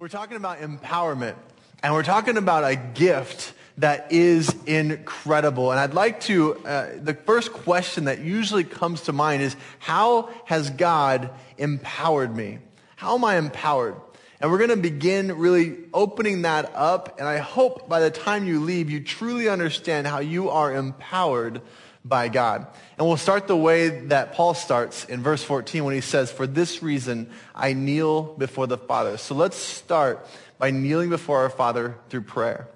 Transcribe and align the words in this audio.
We're 0.00 0.06
talking 0.06 0.36
about 0.36 0.60
empowerment, 0.60 1.34
and 1.82 1.92
we're 1.92 2.04
talking 2.04 2.36
about 2.36 2.62
a 2.62 2.76
gift 2.76 3.52
that 3.78 4.12
is 4.12 4.54
incredible. 4.64 5.72
And 5.72 5.80
I'd 5.80 5.92
like 5.92 6.20
to, 6.20 6.54
uh, 6.64 6.90
the 7.02 7.14
first 7.14 7.52
question 7.52 8.04
that 8.04 8.20
usually 8.20 8.62
comes 8.62 9.00
to 9.02 9.12
mind 9.12 9.42
is, 9.42 9.56
how 9.80 10.30
has 10.44 10.70
God 10.70 11.30
empowered 11.56 12.32
me? 12.32 12.60
How 12.94 13.16
am 13.16 13.24
I 13.24 13.38
empowered? 13.38 13.96
And 14.40 14.52
we're 14.52 14.58
going 14.58 14.70
to 14.70 14.76
begin 14.76 15.36
really 15.36 15.76
opening 15.92 16.42
that 16.42 16.70
up. 16.76 17.18
And 17.18 17.26
I 17.26 17.38
hope 17.38 17.88
by 17.88 17.98
the 17.98 18.12
time 18.12 18.46
you 18.46 18.60
leave, 18.60 18.90
you 18.90 19.00
truly 19.00 19.48
understand 19.48 20.06
how 20.06 20.20
you 20.20 20.50
are 20.50 20.72
empowered 20.72 21.60
by 22.04 22.28
God. 22.28 22.66
And 22.96 23.06
we'll 23.06 23.16
start 23.16 23.46
the 23.46 23.56
way 23.56 23.88
that 24.06 24.32
Paul 24.32 24.54
starts 24.54 25.04
in 25.04 25.22
verse 25.22 25.42
14 25.42 25.84
when 25.84 25.94
he 25.94 26.00
says, 26.00 26.30
For 26.30 26.46
this 26.46 26.82
reason 26.82 27.30
I 27.54 27.72
kneel 27.72 28.22
before 28.22 28.66
the 28.66 28.78
Father. 28.78 29.16
So 29.16 29.34
let's 29.34 29.56
start 29.56 30.26
by 30.58 30.70
kneeling 30.70 31.10
before 31.10 31.38
our 31.40 31.50
Father 31.50 31.96
through 32.08 32.22
prayer. 32.22 32.68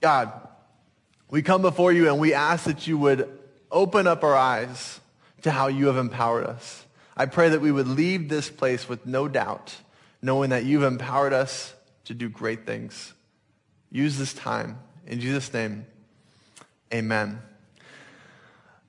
God, 0.00 0.32
we 1.30 1.42
come 1.42 1.62
before 1.62 1.92
you 1.92 2.08
and 2.08 2.18
we 2.18 2.34
ask 2.34 2.64
that 2.64 2.86
you 2.86 2.98
would 2.98 3.38
open 3.70 4.06
up 4.06 4.22
our 4.22 4.36
eyes 4.36 5.00
to 5.42 5.50
how 5.50 5.68
you 5.68 5.86
have 5.86 5.96
empowered 5.96 6.44
us. 6.44 6.84
I 7.16 7.26
pray 7.26 7.50
that 7.50 7.60
we 7.60 7.72
would 7.72 7.88
leave 7.88 8.28
this 8.28 8.50
place 8.50 8.88
with 8.88 9.06
no 9.06 9.28
doubt, 9.28 9.76
knowing 10.20 10.50
that 10.50 10.64
you've 10.64 10.82
empowered 10.82 11.32
us 11.32 11.74
to 12.04 12.14
do 12.14 12.28
great 12.28 12.66
things. 12.66 13.12
Use 13.90 14.18
this 14.18 14.32
time. 14.32 14.78
In 15.06 15.20
Jesus' 15.20 15.52
name, 15.52 15.86
amen. 16.92 17.40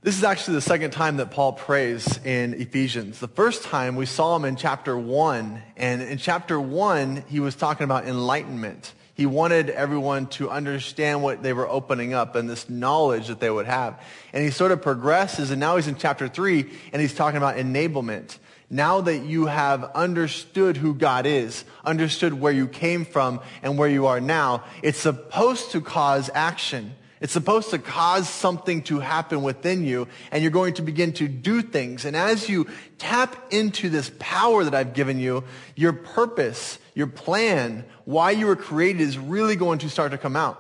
This 0.04 0.18
is 0.18 0.26
actually 0.26 0.56
the 0.56 0.62
second 0.62 0.92
time 0.92 1.16
that 1.18 1.32
Paul 1.32 1.54
prays 1.54 2.20
in 2.26 2.56
Ephesians. 2.56 3.20
The 3.20 3.30
first 3.30 3.64
time 3.64 3.96
we 3.96 4.06
saw 4.06 4.36
him 4.36 4.44
in 4.44 4.58
chapter 4.58 4.98
1, 4.98 5.62
and 5.78 6.02
in 6.02 6.18
chapter 6.18 6.60
1, 6.60 7.24
he 7.30 7.40
was 7.40 7.56
talking 7.56 7.86
about 7.86 8.06
enlightenment. 8.06 8.92
He 9.14 9.26
wanted 9.26 9.70
everyone 9.70 10.28
to 10.32 10.50
understand 10.50 11.24
what 11.24 11.42
they 11.42 11.54
were 11.54 11.70
opening 11.70 12.14
up 12.14 12.36
and 12.36 12.50
this 12.50 12.70
knowledge 12.70 13.28
that 13.28 13.40
they 13.40 13.50
would 13.50 13.66
have. 13.66 13.98
And 14.34 14.44
he 14.44 14.52
sort 14.52 14.74
of 14.74 14.82
progresses, 14.82 15.52
and 15.52 15.62
now 15.62 15.78
he's 15.78 15.88
in 15.88 15.96
chapter 15.96 16.28
3, 16.28 16.70
and 16.92 17.02
he's 17.02 17.16
talking 17.16 17.38
about 17.38 17.56
enablement. 17.56 18.40
Now 18.70 19.00
that 19.00 19.20
you 19.20 19.46
have 19.46 19.86
understood 19.96 20.76
who 20.76 20.96
God 20.96 21.26
is, 21.26 21.64
understood 21.86 22.34
where 22.34 22.52
you 22.52 22.68
came 22.68 23.06
from 23.06 23.40
and 23.62 23.78
where 23.78 23.88
you 23.88 24.08
are 24.08 24.20
now, 24.20 24.66
it's 24.82 25.00
supposed 25.00 25.72
to 25.72 25.80
cause 25.80 26.30
action. 26.34 26.94
It's 27.24 27.32
supposed 27.32 27.70
to 27.70 27.80
cause 27.80 28.28
something 28.28 28.82
to 28.84 29.00
happen 29.00 29.44
within 29.44 29.86
you, 29.86 30.10
and 30.30 30.44
you're 30.44 30.52
going 30.52 30.74
to 30.74 30.82
begin 30.82 31.14
to 31.14 31.30
do 31.30 31.62
things. 31.62 32.04
And 32.04 32.18
as 32.18 32.50
you 32.50 32.68
tap 32.98 33.38
into 33.50 33.88
this 33.90 34.12
power 34.20 34.66
that 34.66 34.76
I've 34.76 34.94
given 34.94 35.22
you, 35.22 35.46
your 35.78 35.94
purpose, 35.94 36.80
your 36.94 37.08
plan, 37.08 37.86
why 38.04 38.32
you 38.32 38.48
were 38.48 38.58
created 38.58 39.00
is 39.00 39.18
really 39.18 39.56
going 39.56 39.80
to 39.80 39.90
start 39.90 40.12
to 40.12 40.18
come 40.18 40.36
out. 40.36 40.60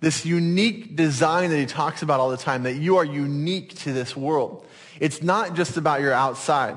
This 0.00 0.26
unique 0.26 0.94
design 0.94 1.48
that 1.48 1.58
he 1.58 1.64
talks 1.64 2.02
about 2.02 2.20
all 2.20 2.28
the 2.28 2.36
time, 2.36 2.64
that 2.64 2.76
you 2.76 2.98
are 2.98 3.04
unique 3.04 3.74
to 3.78 3.92
this 3.94 4.14
world. 4.14 4.66
It's 5.00 5.22
not 5.22 5.54
just 5.54 5.78
about 5.78 6.02
your 6.02 6.12
outside. 6.12 6.76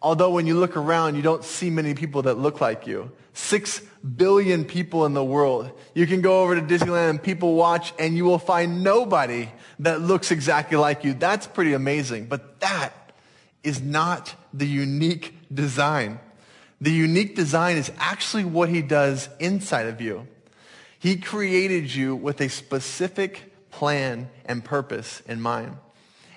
Although 0.00 0.30
when 0.30 0.46
you 0.46 0.54
look 0.56 0.76
around, 0.76 1.16
you 1.16 1.22
don't 1.22 1.42
see 1.42 1.68
many 1.68 1.94
people 1.94 2.22
that 2.22 2.38
look 2.38 2.60
like 2.60 2.86
you. 2.86 3.10
Six 3.32 3.82
billion 4.02 4.64
people 4.64 5.06
in 5.06 5.14
the 5.14 5.24
world. 5.24 5.70
You 5.94 6.06
can 6.06 6.20
go 6.20 6.42
over 6.42 6.54
to 6.54 6.62
Disneyland 6.62 7.10
and 7.10 7.22
people 7.22 7.54
watch 7.54 7.92
and 7.98 8.16
you 8.16 8.24
will 8.24 8.38
find 8.38 8.82
nobody 8.82 9.48
that 9.78 10.00
looks 10.00 10.30
exactly 10.30 10.76
like 10.76 11.04
you. 11.04 11.14
That's 11.14 11.46
pretty 11.46 11.72
amazing. 11.72 12.26
But 12.26 12.60
that 12.60 12.92
is 13.62 13.80
not 13.80 14.34
the 14.52 14.66
unique 14.66 15.34
design. 15.52 16.18
The 16.80 16.90
unique 16.90 17.36
design 17.36 17.76
is 17.76 17.92
actually 17.98 18.44
what 18.44 18.68
he 18.68 18.82
does 18.82 19.28
inside 19.38 19.86
of 19.86 20.00
you. 20.00 20.26
He 20.98 21.16
created 21.16 21.94
you 21.94 22.16
with 22.16 22.40
a 22.40 22.48
specific 22.48 23.52
plan 23.70 24.30
and 24.44 24.64
purpose 24.64 25.22
in 25.28 25.40
mind. 25.40 25.76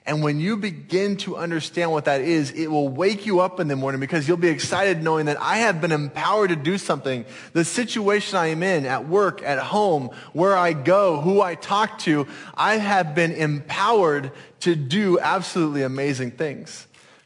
And 0.07 0.21
when 0.21 0.39
you 0.39 0.55
begin 0.55 1.17
to 1.17 1.35
understand 1.35 1.91
what 1.91 2.05
that 2.05 2.21
is, 2.21 2.51
it 2.51 2.67
will 2.67 2.89
wake 2.89 3.25
you 3.25 3.39
up 3.39 3.59
in 3.59 3.67
the 3.67 3.75
morning 3.75 3.99
because 3.99 4.27
you'll 4.27 4.37
be 4.37 4.49
excited 4.49 5.01
knowing 5.01 5.25
that 5.25 5.41
I 5.41 5.57
have 5.57 5.81
been 5.81 5.91
empowered 5.91 6.49
to 6.49 6.55
do 6.55 6.77
something. 6.77 7.25
The 7.53 7.65
situation 7.65 8.37
I 8.37 8.47
am 8.47 8.61
in, 8.61 8.85
at 8.85 9.07
work, 9.07 9.41
at 9.41 9.57
home, 9.57 10.11
where 10.33 10.55
I 10.55 10.73
go, 10.73 11.21
who 11.21 11.41
I 11.41 11.55
talk 11.55 11.97
to, 11.99 12.27
I 12.53 12.77
have 12.77 13.15
been 13.15 13.31
empowered 13.31 14.31
to 14.59 14.75
do 14.75 15.19
absolutely 15.19 15.81
amazing 15.81 16.31
things. 16.31 16.85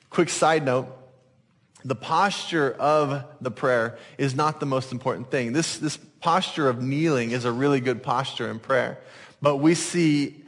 Quick 0.10 0.30
side 0.30 0.64
note. 0.64 0.88
The 1.84 1.96
posture 1.96 2.72
of 2.72 3.26
the 3.42 3.52
prayer 3.52 3.98
is 4.18 4.36
not 4.36 4.62
the 4.62 4.66
most 4.66 4.94
important 4.94 5.32
thing. 5.32 5.52
This, 5.52 5.78
this 5.78 5.98
posture 5.98 6.70
of 6.70 6.82
kneeling 6.82 7.32
is 7.32 7.44
a 7.44 7.52
really 7.52 7.82
good 7.82 8.04
posture 8.04 8.50
in 8.50 8.60
prayer. 8.60 9.00
But 9.42 9.58
we 9.58 9.76
see 9.76 10.44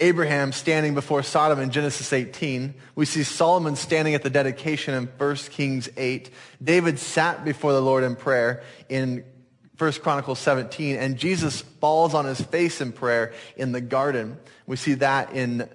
Abraham 0.00 0.52
standing 0.52 0.94
before 0.94 1.22
Sodom 1.22 1.60
in 1.60 1.70
Genesis 1.70 2.12
18. 2.12 2.74
We 2.94 3.04
see 3.04 3.22
Solomon 3.22 3.76
standing 3.76 4.14
at 4.14 4.22
the 4.22 4.30
dedication 4.30 4.94
in 4.94 5.06
1 5.06 5.36
Kings 5.50 5.88
8. 5.96 6.30
David 6.62 6.98
sat 6.98 7.44
before 7.44 7.72
the 7.72 7.82
Lord 7.82 8.02
in 8.02 8.16
prayer 8.16 8.62
in 8.88 9.24
1 9.76 9.92
Chronicles 9.94 10.38
17. 10.38 10.96
And 10.96 11.16
Jesus 11.16 11.60
falls 11.60 12.14
on 12.14 12.24
his 12.24 12.40
face 12.40 12.80
in 12.80 12.92
prayer 12.92 13.32
in 13.56 13.72
the 13.72 13.80
garden. 13.80 14.38
We 14.66 14.76
see 14.76 14.94
that 14.94 15.32
in, 15.34 15.68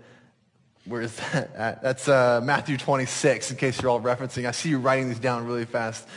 where 0.85 1.01
is 1.01 1.15
that 1.15 1.53
at? 1.55 1.81
That's 1.81 2.07
uh, 2.07 2.41
Matthew 2.43 2.77
26, 2.77 3.51
in 3.51 3.57
case 3.57 3.81
you're 3.81 3.91
all 3.91 4.01
referencing. 4.01 4.47
I 4.47 4.51
see 4.51 4.69
you 4.69 4.79
writing 4.79 5.07
these 5.09 5.19
down 5.19 5.45
really 5.45 5.65
fast. 5.65 6.07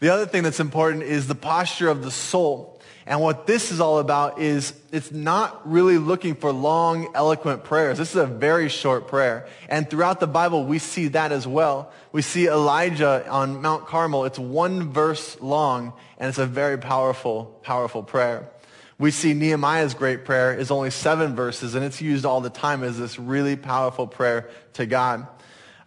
The 0.00 0.08
other 0.08 0.26
thing 0.26 0.42
that's 0.42 0.60
important 0.60 1.02
is 1.02 1.28
the 1.28 1.34
posture 1.34 1.88
of 1.88 2.02
the 2.02 2.10
soul. 2.10 2.79
And 3.10 3.20
what 3.20 3.44
this 3.44 3.72
is 3.72 3.80
all 3.80 3.98
about 3.98 4.40
is 4.40 4.72
it's 4.92 5.10
not 5.10 5.68
really 5.68 5.98
looking 5.98 6.36
for 6.36 6.52
long, 6.52 7.10
eloquent 7.12 7.64
prayers. 7.64 7.98
This 7.98 8.10
is 8.10 8.16
a 8.16 8.24
very 8.24 8.68
short 8.68 9.08
prayer. 9.08 9.48
And 9.68 9.90
throughout 9.90 10.20
the 10.20 10.28
Bible, 10.28 10.64
we 10.64 10.78
see 10.78 11.08
that 11.08 11.32
as 11.32 11.44
well. 11.44 11.90
We 12.12 12.22
see 12.22 12.46
Elijah 12.46 13.28
on 13.28 13.60
Mount 13.62 13.88
Carmel. 13.88 14.26
It's 14.26 14.38
one 14.38 14.92
verse 14.92 15.40
long, 15.40 15.92
and 16.18 16.28
it's 16.28 16.38
a 16.38 16.46
very 16.46 16.78
powerful, 16.78 17.46
powerful 17.64 18.04
prayer. 18.04 18.48
We 18.96 19.10
see 19.10 19.34
Nehemiah's 19.34 19.94
great 19.94 20.24
prayer 20.24 20.54
is 20.54 20.70
only 20.70 20.90
seven 20.90 21.34
verses, 21.34 21.74
and 21.74 21.84
it's 21.84 22.00
used 22.00 22.24
all 22.24 22.40
the 22.40 22.48
time 22.48 22.84
as 22.84 22.96
this 22.96 23.18
really 23.18 23.56
powerful 23.56 24.06
prayer 24.06 24.48
to 24.74 24.86
God. 24.86 25.26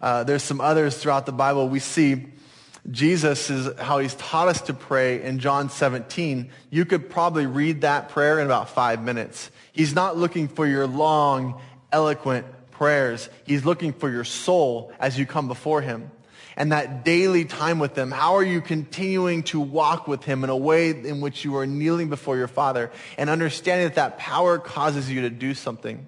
Uh, 0.01 0.25
there's 0.25 0.43
some 0.43 0.59
others 0.59 0.97
throughout 0.97 1.25
the 1.25 1.31
Bible. 1.31 1.69
We 1.69 1.79
see 1.79 2.25
Jesus 2.91 3.49
is 3.49 3.69
how 3.79 3.99
he's 3.99 4.15
taught 4.15 4.49
us 4.49 4.61
to 4.63 4.73
pray 4.73 5.23
in 5.23 5.39
John 5.39 5.69
17. 5.69 6.49
You 6.69 6.85
could 6.85 7.09
probably 7.09 7.45
read 7.45 7.81
that 7.81 8.09
prayer 8.09 8.39
in 8.39 8.45
about 8.45 8.69
five 8.69 9.01
minutes. 9.01 9.49
He's 9.71 9.95
not 9.95 10.17
looking 10.17 10.49
for 10.49 10.67
your 10.67 10.85
long, 10.85 11.61
eloquent 11.93 12.45
prayers. 12.71 13.29
He's 13.45 13.63
looking 13.63 13.93
for 13.93 14.09
your 14.09 14.25
soul 14.25 14.91
as 14.99 15.17
you 15.17 15.25
come 15.25 15.47
before 15.47 15.81
him. 15.81 16.11
And 16.57 16.71
that 16.71 17.03
daily 17.05 17.45
time 17.45 17.79
with 17.79 17.97
him, 17.97 18.11
how 18.11 18.35
are 18.35 18.43
you 18.43 18.61
continuing 18.61 19.43
to 19.43 19.59
walk 19.59 20.07
with 20.07 20.23
him 20.23 20.43
in 20.43 20.49
a 20.49 20.57
way 20.57 20.89
in 20.89 21.21
which 21.21 21.43
you 21.43 21.55
are 21.57 21.65
kneeling 21.65 22.09
before 22.09 22.37
your 22.37 22.47
Father 22.47 22.91
and 23.17 23.29
understanding 23.29 23.87
that 23.87 23.95
that 23.95 24.17
power 24.19 24.59
causes 24.59 25.09
you 25.09 25.21
to 25.21 25.29
do 25.29 25.53
something? 25.53 26.05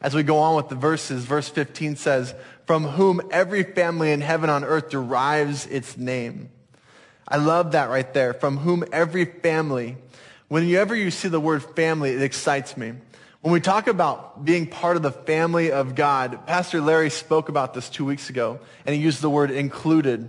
As 0.00 0.14
we 0.14 0.22
go 0.22 0.38
on 0.38 0.56
with 0.56 0.68
the 0.68 0.74
verses, 0.74 1.24
verse 1.24 1.48
15 1.48 1.96
says, 1.96 2.34
from 2.66 2.84
whom 2.84 3.20
every 3.30 3.62
family 3.62 4.12
in 4.12 4.20
heaven 4.20 4.50
on 4.50 4.64
earth 4.64 4.90
derives 4.90 5.66
its 5.66 5.96
name. 5.96 6.50
I 7.28 7.38
love 7.38 7.72
that 7.72 7.88
right 7.88 8.12
there. 8.12 8.34
From 8.34 8.58
whom 8.58 8.84
every 8.92 9.24
family. 9.24 9.96
Whenever 10.48 10.94
you 10.94 11.10
see 11.10 11.28
the 11.28 11.40
word 11.40 11.62
family, 11.62 12.10
it 12.10 12.22
excites 12.22 12.76
me. 12.76 12.94
When 13.40 13.52
we 13.52 13.60
talk 13.60 13.86
about 13.86 14.44
being 14.44 14.66
part 14.66 14.96
of 14.96 15.02
the 15.02 15.12
family 15.12 15.70
of 15.70 15.94
God, 15.94 16.46
Pastor 16.46 16.80
Larry 16.80 17.10
spoke 17.10 17.48
about 17.48 17.74
this 17.74 17.88
two 17.88 18.04
weeks 18.04 18.28
ago, 18.28 18.58
and 18.84 18.94
he 18.94 19.00
used 19.00 19.20
the 19.20 19.30
word 19.30 19.52
included. 19.52 20.28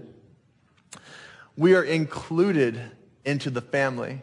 We 1.56 1.74
are 1.74 1.84
included 1.84 2.80
into 3.26 3.50
the 3.50 3.62
family. 3.62 4.22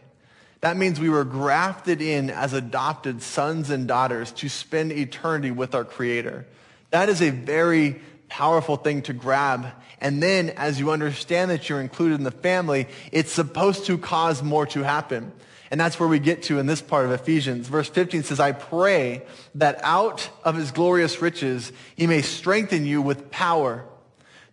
That 0.61 0.77
means 0.77 0.99
we 0.99 1.09
were 1.09 1.25
grafted 1.25 2.01
in 2.01 2.29
as 2.29 2.53
adopted 2.53 3.21
sons 3.21 3.69
and 3.69 3.87
daughters 3.87 4.31
to 4.33 4.49
spend 4.49 4.91
eternity 4.91 5.51
with 5.51 5.75
our 5.75 5.85
Creator. 5.85 6.45
That 6.89 7.09
is 7.09 7.21
a 7.21 7.29
very 7.29 8.01
powerful 8.29 8.75
thing 8.75 9.01
to 9.03 9.13
grab. 9.13 9.67
And 10.01 10.21
then 10.21 10.49
as 10.51 10.79
you 10.79 10.91
understand 10.91 11.51
that 11.51 11.69
you're 11.69 11.81
included 11.81 12.15
in 12.15 12.23
the 12.23 12.31
family, 12.31 12.87
it's 13.11 13.31
supposed 13.31 13.85
to 13.85 13.97
cause 13.97 14.41
more 14.41 14.65
to 14.67 14.83
happen. 14.83 15.31
And 15.71 15.79
that's 15.79 15.99
where 15.99 16.09
we 16.09 16.19
get 16.19 16.43
to 16.43 16.59
in 16.59 16.67
this 16.67 16.81
part 16.81 17.05
of 17.05 17.11
Ephesians. 17.11 17.67
Verse 17.67 17.89
15 17.89 18.23
says, 18.23 18.39
I 18.39 18.51
pray 18.51 19.23
that 19.55 19.79
out 19.83 20.29
of 20.43 20.55
his 20.55 20.71
glorious 20.71 21.21
riches 21.21 21.71
he 21.95 22.07
may 22.07 22.21
strengthen 22.21 22.85
you 22.85 23.01
with 23.01 23.31
power 23.31 23.85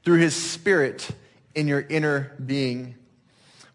through 0.04 0.18
his 0.18 0.34
spirit 0.34 1.08
in 1.54 1.68
your 1.68 1.80
inner 1.80 2.32
being. 2.44 2.94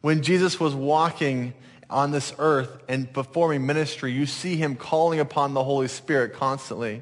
When 0.02 0.24
Jesus 0.24 0.60
was 0.60 0.74
walking 0.74 1.54
on 1.90 2.12
this 2.12 2.34
earth 2.40 2.84
and 2.88 3.12
performing 3.12 3.66
ministry, 3.66 4.12
you 4.12 4.26
see 4.26 4.56
him 4.56 4.76
calling 4.76 5.20
upon 5.20 5.54
the 5.54 5.64
Holy 5.64 5.88
Spirit 5.88 6.34
constantly 6.34 7.02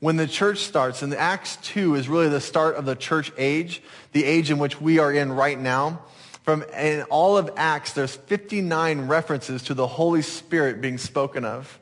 when 0.00 0.16
the 0.16 0.26
church 0.26 0.58
starts, 0.58 1.02
and 1.02 1.12
Acts 1.14 1.56
2 1.56 1.96
is 1.96 2.08
really 2.08 2.28
the 2.28 2.40
start 2.40 2.76
of 2.76 2.84
the 2.84 2.94
church 2.94 3.32
age, 3.36 3.82
the 4.12 4.24
age 4.24 4.50
in 4.50 4.58
which 4.58 4.80
we 4.80 4.98
are 4.98 5.12
in 5.12 5.32
right 5.32 5.58
now. 5.58 6.00
From 6.44 6.62
in 6.74 7.02
all 7.04 7.36
of 7.36 7.50
Acts, 7.56 7.92
there's 7.94 8.14
59 8.14 9.08
references 9.08 9.62
to 9.64 9.74
the 9.74 9.86
Holy 9.86 10.22
Spirit 10.22 10.80
being 10.80 10.98
spoken 10.98 11.44
of. 11.44 11.78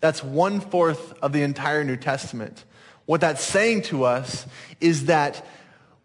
That's 0.00 0.24
one 0.24 0.60
fourth 0.60 1.12
of 1.22 1.32
the 1.32 1.42
entire 1.42 1.84
New 1.84 1.96
Testament. 1.96 2.64
What 3.04 3.20
that's 3.20 3.42
saying 3.42 3.82
to 3.82 4.04
us 4.04 4.46
is 4.80 5.06
that 5.06 5.46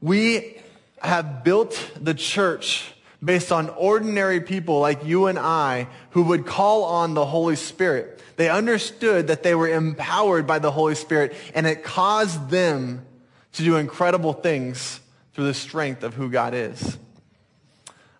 we 0.01 0.57
have 1.01 1.43
built 1.43 1.91
the 1.99 2.13
church 2.13 2.92
based 3.23 3.51
on 3.51 3.69
ordinary 3.69 4.41
people 4.41 4.79
like 4.79 5.05
you 5.05 5.27
and 5.27 5.39
I 5.39 5.87
who 6.11 6.23
would 6.23 6.45
call 6.45 6.83
on 6.83 7.13
the 7.13 7.25
Holy 7.25 7.55
Spirit. 7.55 8.21
They 8.35 8.49
understood 8.49 9.27
that 9.27 9.43
they 9.43 9.55
were 9.55 9.69
empowered 9.69 10.47
by 10.47 10.59
the 10.59 10.71
Holy 10.71 10.95
Spirit 10.95 11.33
and 11.53 11.65
it 11.65 11.83
caused 11.83 12.49
them 12.49 13.05
to 13.53 13.63
do 13.63 13.77
incredible 13.77 14.33
things 14.33 14.99
through 15.33 15.45
the 15.45 15.53
strength 15.53 16.03
of 16.03 16.15
who 16.15 16.29
God 16.29 16.53
is. 16.53 16.97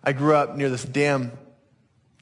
I 0.02 0.12
grew 0.12 0.34
up 0.34 0.56
near 0.56 0.70
this 0.70 0.84
dam. 0.84 1.32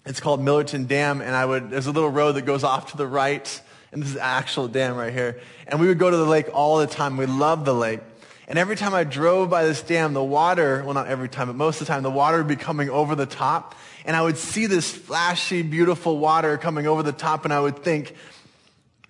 It's 0.04 0.20
called 0.20 0.40
Millerton 0.40 0.88
Dam 0.88 1.20
and 1.20 1.36
I 1.36 1.44
would, 1.44 1.70
there's 1.70 1.86
a 1.86 1.92
little 1.92 2.10
road 2.10 2.32
that 2.32 2.42
goes 2.42 2.64
off 2.64 2.90
to 2.92 2.96
the 2.96 3.06
right 3.06 3.60
and 3.92 4.02
this 4.02 4.10
is 4.10 4.16
actual 4.16 4.68
dam 4.68 4.96
right 4.96 5.12
here. 5.12 5.38
And 5.66 5.78
we 5.78 5.86
would 5.86 5.98
go 5.98 6.10
to 6.10 6.16
the 6.16 6.24
lake 6.24 6.46
all 6.52 6.78
the 6.78 6.86
time. 6.86 7.18
We 7.18 7.26
loved 7.26 7.66
the 7.66 7.74
lake. 7.74 8.00
And 8.48 8.58
every 8.58 8.76
time 8.76 8.92
I 8.92 9.04
drove 9.04 9.50
by 9.50 9.64
this 9.64 9.82
dam, 9.82 10.14
the 10.14 10.22
water, 10.22 10.82
well, 10.84 10.94
not 10.94 11.06
every 11.06 11.28
time, 11.28 11.46
but 11.46 11.56
most 11.56 11.80
of 11.80 11.86
the 11.86 11.92
time, 11.92 12.02
the 12.02 12.10
water 12.10 12.38
would 12.38 12.48
be 12.48 12.56
coming 12.56 12.90
over 12.90 13.14
the 13.14 13.26
top. 13.26 13.74
And 14.04 14.16
I 14.16 14.22
would 14.22 14.36
see 14.36 14.66
this 14.66 14.90
flashy, 14.90 15.62
beautiful 15.62 16.18
water 16.18 16.58
coming 16.58 16.86
over 16.86 17.02
the 17.02 17.12
top, 17.12 17.44
and 17.44 17.54
I 17.54 17.60
would 17.60 17.84
think, 17.84 18.16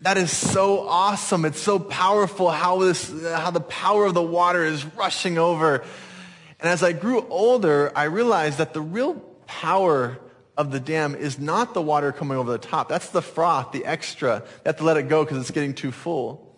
that 0.03 0.17
is 0.17 0.31
so 0.31 0.87
awesome. 0.89 1.45
It's 1.45 1.61
so 1.61 1.79
powerful 1.79 2.51
how 2.51 2.81
this, 2.81 3.11
how 3.23 3.51
the 3.53 3.61
power 3.61 4.05
of 4.05 4.15
the 4.15 4.23
water 4.23 4.65
is 4.65 4.85
rushing 4.85 5.39
over. 5.39 5.85
And 6.61 6.69
as 6.69 6.83
I 6.83 6.93
grew 6.93 7.27
older, 7.29 7.93
I 7.95 8.05
realized 8.05 8.59
that 8.59 8.75
the 8.75 8.81
real 8.81 9.15
power 9.47 10.19
of 10.57 10.73
the 10.73 10.81
dam 10.81 11.15
is 11.15 11.39
not 11.39 11.73
the 11.73 11.81
water 11.81 12.13
coming 12.13 12.37
over 12.37 12.51
the 12.51 12.59
top. 12.59 12.89
That's 12.89 13.11
the 13.11 13.23
froth, 13.23 13.73
the 13.73 13.87
extra. 13.87 14.43
You 14.45 14.63
have 14.67 14.77
to 14.79 14.85
let 14.85 14.97
it 14.97 15.09
go 15.09 15.25
because 15.25 15.39
it's 15.39 15.51
getting 15.51 15.73
too 15.73 15.93
full. 15.93 16.52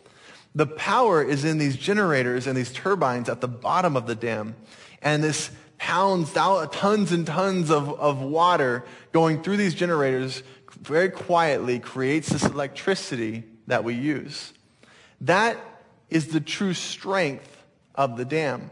The 0.55 0.67
power 0.67 1.23
is 1.23 1.45
in 1.45 1.59
these 1.59 1.77
generators 1.77 2.47
and 2.47 2.57
these 2.57 2.73
turbines 2.73 3.29
at 3.29 3.41
the 3.41 3.49
bottom 3.49 3.97
of 3.97 4.07
the 4.07 4.15
dam. 4.15 4.55
And 5.03 5.23
this 5.23 5.51
pounds 5.79 6.37
out 6.37 6.73
tons 6.73 7.13
and 7.13 7.27
tons 7.27 7.71
of, 7.71 8.01
of 8.01 8.21
water 8.21 8.85
going 9.13 9.43
through 9.43 9.57
these 9.57 9.75
generators 9.75 10.43
very 10.81 11.11
quietly 11.11 11.79
creates 11.79 12.29
this 12.29 12.45
electricity 12.45 13.45
that 13.67 13.85
we 13.85 13.95
use. 13.95 14.53
That 15.21 15.59
is 16.09 16.29
the 16.29 16.41
true 16.41 16.75
strength 16.75 17.63
of 17.95 18.17
the 18.17 18.25
dam. 18.25 18.71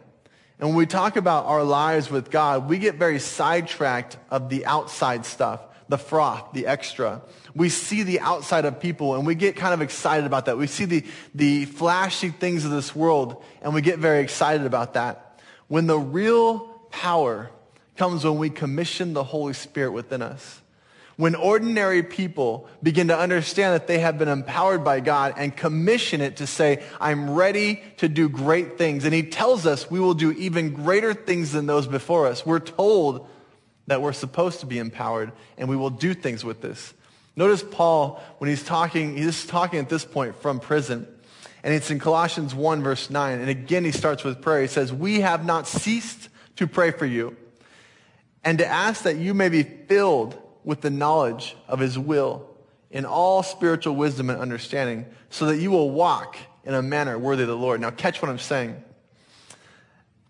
And 0.59 0.69
when 0.69 0.77
we 0.77 0.87
talk 0.87 1.17
about 1.17 1.47
our 1.47 1.65
lives 1.65 2.11
with 2.11 2.31
God, 2.31 2.69
we 2.69 2.79
get 2.79 2.95
very 2.95 3.19
sidetracked 3.19 4.17
of 4.31 4.49
the 4.49 4.67
outside 4.67 5.27
stuff 5.27 5.61
the 5.89 5.99
froth, 5.99 6.55
the 6.55 6.67
extra. 6.67 7.21
We 7.55 7.69
see 7.69 8.03
the 8.03 8.21
outside 8.21 8.65
of 8.65 8.81
people 8.81 9.15
and 9.15 9.27
we 9.27 9.35
get 9.35 9.57
kind 9.57 9.75
of 9.75 9.83
excited 9.83 10.25
about 10.25 10.47
that. 10.47 10.57
We 10.57 10.67
see 10.67 10.85
the, 10.85 11.05
the 11.35 11.67
flashy 11.67 12.31
things 12.31 12.65
of 12.65 12.71
this 12.71 12.95
world 12.95 13.43
and 13.61 13.75
we 13.75 13.83
get 13.83 13.99
very 13.99 14.21
excited 14.21 14.67
about 14.67 14.95
that. 14.95 15.41
When 15.69 15.87
the 15.87 15.99
real 15.99 16.61
power 16.91 17.51
comes 17.97 18.25
when 18.25 18.39
we 18.39 18.51
commission 18.51 19.13
the 19.13 19.25
Holy 19.25 19.53
Spirit 19.53 19.93
within 19.93 20.23
us. 20.23 20.61
When 21.17 21.35
ordinary 21.35 22.03
people 22.03 22.69
begin 22.83 23.09
to 23.09 23.19
understand 23.19 23.75
that 23.75 23.87
they 23.87 23.99
have 23.99 24.19
been 24.19 24.29
empowered 24.29 24.83
by 24.83 25.01
God 25.01 25.35
and 25.37 25.55
commission 25.55 26.21
it 26.21 26.37
to 26.39 26.47
say, 26.47 26.83
I'm 27.01 27.31
ready 27.31 27.83
to 27.99 28.09
do 28.09 28.29
great 28.29 28.79
things. 28.79 29.05
And 29.05 29.13
he 29.13 29.23
tells 29.23 29.67
us 29.67 29.91
we 29.91 30.01
will 30.01 30.15
do 30.15 30.33
even 30.33 30.73
greater 30.73 31.13
things 31.13 31.53
than 31.53 31.67
those 31.67 31.87
before 31.87 32.27
us. 32.27 32.47
We're 32.47 32.61
told 32.61 33.29
that 33.89 34.01
we're 34.01 34.15
supposed 34.15 34.61
to 34.61 34.67
be 34.67 34.79
empowered 34.79 35.33
and 35.59 35.69
we 35.69 35.77
will 35.77 35.91
do 35.91 36.15
things 36.15 36.45
with 36.45 36.63
this. 36.63 36.95
Notice 37.35 37.65
Paul, 37.69 38.23
when 38.39 38.51
he's 38.51 38.63
talking, 38.63 39.17
he's 39.17 39.47
talking 39.47 39.79
at 39.79 39.89
this 39.89 40.05
point 40.05 40.37
from 40.37 40.61
prison. 40.61 41.07
And 41.63 41.73
it's 41.73 41.91
in 41.91 41.99
Colossians 41.99 42.55
1 42.55 42.83
verse 42.83 43.09
9. 43.09 43.41
And 43.41 43.49
again, 43.49 43.85
he 43.85 43.93
starts 43.93 44.25
with 44.25 44.43
prayer. 44.43 44.63
He 44.63 44.69
says, 44.69 44.93
we 44.93 45.21
have 45.21 45.45
not 45.45 45.67
ceased 45.67 46.29
to 46.57 46.67
pray 46.67 46.91
for 46.91 47.07
you 47.07 47.37
and 48.45 48.59
to 48.59 48.67
ask 48.67 49.05
that 49.05 49.17
you 49.17 49.35
may 49.35 49.49
be 49.49 49.63
filled 49.63 50.37
with 50.65 50.81
the 50.81 50.91
knowledge 50.91 51.57
of 51.69 51.79
his 51.79 51.99
will 51.99 52.49
in 52.91 53.05
all 53.07 53.43
spiritual 53.43 53.97
wisdom 53.97 54.29
and 54.29 54.41
understanding 54.41 55.07
so 55.31 55.47
that 55.47 55.57
you 55.57 55.71
will 55.71 55.91
walk 55.91 56.37
in 56.65 56.75
a 56.75 56.83
manner 56.83 57.19
worthy 57.19 57.43
of 57.43 57.49
the 57.49 57.57
Lord. 57.57 57.81
Now 57.81 57.91
catch 57.91 58.21
what 58.21 58.31
I'm 58.31 58.39
saying. 58.39 58.83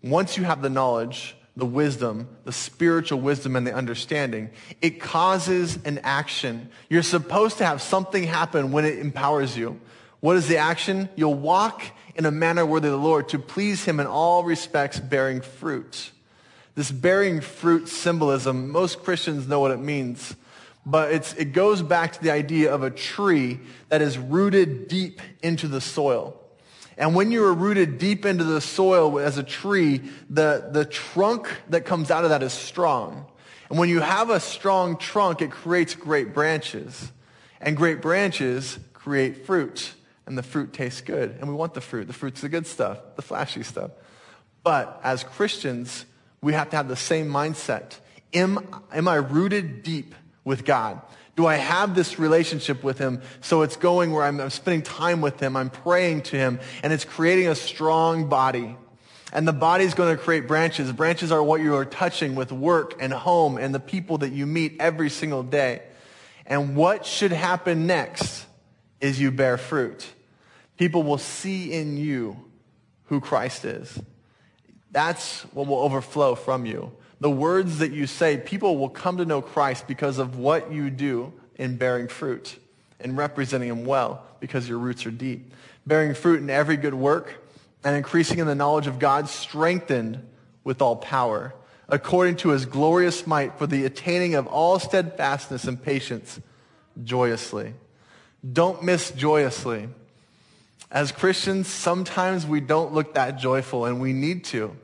Once 0.01 0.37
you 0.37 0.43
have 0.43 0.61
the 0.61 0.69
knowledge, 0.69 1.35
the 1.55 1.65
wisdom, 1.65 2.27
the 2.45 2.51
spiritual 2.51 3.19
wisdom 3.19 3.55
and 3.55 3.65
the 3.65 3.73
understanding, 3.73 4.49
it 4.81 4.99
causes 4.99 5.77
an 5.85 5.99
action. 6.03 6.69
You're 6.89 7.03
supposed 7.03 7.59
to 7.59 7.65
have 7.65 7.81
something 7.81 8.23
happen 8.23 8.71
when 8.71 8.85
it 8.85 8.97
empowers 8.97 9.55
you. 9.55 9.79
What 10.19 10.35
is 10.35 10.47
the 10.47 10.57
action? 10.57 11.09
You'll 11.15 11.35
walk 11.35 11.83
in 12.15 12.25
a 12.25 12.31
manner 12.31 12.65
worthy 12.65 12.87
of 12.87 12.93
the 12.93 12.97
Lord 12.97 13.29
to 13.29 13.39
please 13.39 13.85
him 13.85 13.99
in 13.99 14.07
all 14.07 14.43
respects 14.43 14.99
bearing 14.99 15.41
fruit. 15.41 16.11
This 16.75 16.91
bearing 16.91 17.41
fruit 17.41 17.87
symbolism, 17.87 18.71
most 18.71 19.03
Christians 19.03 19.47
know 19.47 19.59
what 19.59 19.71
it 19.71 19.79
means, 19.79 20.35
but 20.85 21.11
it 21.37 21.53
goes 21.53 21.81
back 21.81 22.13
to 22.13 22.23
the 22.23 22.31
idea 22.31 22.73
of 22.73 22.81
a 22.81 22.89
tree 22.89 23.59
that 23.89 24.01
is 24.01 24.17
rooted 24.17 24.87
deep 24.87 25.21
into 25.43 25.67
the 25.67 25.79
soil. 25.79 26.39
And 26.97 27.15
when 27.15 27.31
you 27.31 27.43
are 27.45 27.53
rooted 27.53 27.97
deep 27.97 28.25
into 28.25 28.43
the 28.43 28.61
soil 28.61 29.19
as 29.19 29.37
a 29.37 29.43
tree, 29.43 30.01
the, 30.29 30.69
the 30.71 30.85
trunk 30.85 31.49
that 31.69 31.85
comes 31.85 32.11
out 32.11 32.23
of 32.23 32.29
that 32.29 32.43
is 32.43 32.53
strong. 32.53 33.25
And 33.69 33.79
when 33.79 33.89
you 33.89 34.01
have 34.01 34.29
a 34.29 34.39
strong 34.39 34.97
trunk, 34.97 35.41
it 35.41 35.51
creates 35.51 35.95
great 35.95 36.33
branches. 36.33 37.11
And 37.59 37.75
great 37.75 38.01
branches 38.01 38.77
create 38.93 39.45
fruit. 39.45 39.93
And 40.25 40.37
the 40.37 40.43
fruit 40.43 40.73
tastes 40.73 41.01
good. 41.01 41.37
And 41.39 41.49
we 41.49 41.55
want 41.55 41.73
the 41.73 41.81
fruit. 41.81 42.07
The 42.07 42.13
fruit's 42.13 42.41
the 42.41 42.49
good 42.49 42.67
stuff, 42.67 42.99
the 43.15 43.21
flashy 43.21 43.63
stuff. 43.63 43.91
But 44.63 44.99
as 45.03 45.23
Christians, 45.23 46.05
we 46.41 46.53
have 46.53 46.69
to 46.69 46.77
have 46.77 46.87
the 46.87 46.95
same 46.95 47.29
mindset. 47.29 47.97
Am, 48.33 48.81
am 48.93 49.07
I 49.07 49.15
rooted 49.15 49.83
deep 49.83 50.13
with 50.43 50.65
God? 50.65 51.01
Do 51.35 51.47
I 51.47 51.55
have 51.55 51.95
this 51.95 52.19
relationship 52.19 52.83
with 52.83 52.99
him 52.99 53.21
so 53.41 53.63
it's 53.63 53.75
going 53.75 54.11
where 54.11 54.23
I'm, 54.23 54.39
I'm, 54.39 54.49
spending 54.51 54.83
time 54.83 55.21
with 55.21 55.39
him, 55.39 55.55
I'm 55.55 55.71
praying 55.71 56.23
to 56.23 56.37
him, 56.37 56.59
and 56.83 56.93
it's 56.93 57.05
creating 57.05 57.47
a 57.47 57.55
strong 57.55 58.29
body. 58.29 58.77
And 59.31 59.47
the 59.47 59.53
body's 59.53 59.95
going 59.95 60.15
to 60.15 60.21
create 60.21 60.47
branches. 60.47 60.91
Branches 60.91 61.31
are 61.31 61.41
what 61.41 61.59
you 61.59 61.73
are 61.73 61.85
touching 61.85 62.35
with 62.35 62.51
work 62.51 62.95
and 62.99 63.11
home 63.11 63.57
and 63.57 63.73
the 63.73 63.79
people 63.79 64.19
that 64.19 64.31
you 64.31 64.45
meet 64.45 64.75
every 64.79 65.09
single 65.09 65.41
day. 65.41 65.81
And 66.45 66.75
what 66.75 67.03
should 67.03 67.31
happen 67.31 67.87
next 67.87 68.45
is 69.01 69.19
you 69.19 69.31
bear 69.31 69.57
fruit. 69.57 70.05
People 70.77 71.01
will 71.01 71.17
see 71.17 71.73
in 71.73 71.97
you 71.97 72.37
who 73.05 73.19
Christ 73.19 73.65
is. 73.65 73.99
That's 74.91 75.41
what 75.53 75.65
will 75.65 75.79
overflow 75.79 76.35
from 76.35 76.67
you 76.67 76.91
the 77.23 77.31
words 77.31 77.77
that 77.77 77.93
you 77.93 78.05
say, 78.05 78.35
people 78.35 78.77
will 78.77 78.89
come 78.89 79.15
to 79.15 79.23
know 79.23 79.41
Christ 79.41 79.87
because 79.87 80.17
of 80.17 80.37
what 80.37 80.73
you 80.73 80.89
do 80.89 81.31
in 81.55 81.77
bearing 81.77 82.09
fruit 82.09 82.59
and 82.99 83.15
representing 83.15 83.69
him 83.69 83.85
well 83.85 84.25
because 84.41 84.67
your 84.67 84.77
roots 84.77 85.05
are 85.05 85.11
deep. 85.11 85.53
Bearing 85.87 86.15
fruit 86.15 86.41
in 86.41 86.49
every 86.49 86.75
good 86.75 86.93
work 86.93 87.41
and 87.81 87.95
increasing 87.95 88.39
in 88.39 88.47
the 88.47 88.55
knowledge 88.55 88.87
of 88.87 88.99
God, 88.99 89.29
strengthened 89.29 90.21
with 90.65 90.81
all 90.81 90.97
power, 90.97 91.53
according 91.87 92.35
to 92.37 92.49
his 92.49 92.65
glorious 92.65 93.25
might 93.25 93.57
for 93.57 93.67
the 93.67 93.85
attaining 93.85 94.35
of 94.35 94.45
all 94.47 94.77
steadfastness 94.77 95.63
and 95.63 95.81
patience 95.81 96.41
joyously. 97.05 97.73
Don't 98.51 98.83
miss 98.83 99.11
joyously. 99.11 99.87
As 100.91 101.13
Christians, 101.13 101.69
sometimes 101.69 102.45
we 102.45 102.59
don't 102.59 102.93
look 102.93 103.13
that 103.13 103.39
joyful 103.39 103.85
and 103.85 104.01
we 104.01 104.11
need 104.11 104.43
to. 104.45 104.75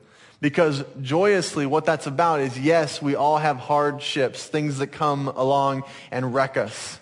Because 0.41 0.83
joyously, 1.01 1.65
what 1.65 1.85
that's 1.85 2.07
about 2.07 2.39
is 2.39 2.57
yes, 2.57 3.01
we 3.01 3.15
all 3.15 3.37
have 3.37 3.57
hardships, 3.57 4.45
things 4.45 4.77
that 4.77 4.87
come 4.87 5.27
along 5.27 5.83
and 6.11 6.33
wreck 6.33 6.55
us. 6.55 6.99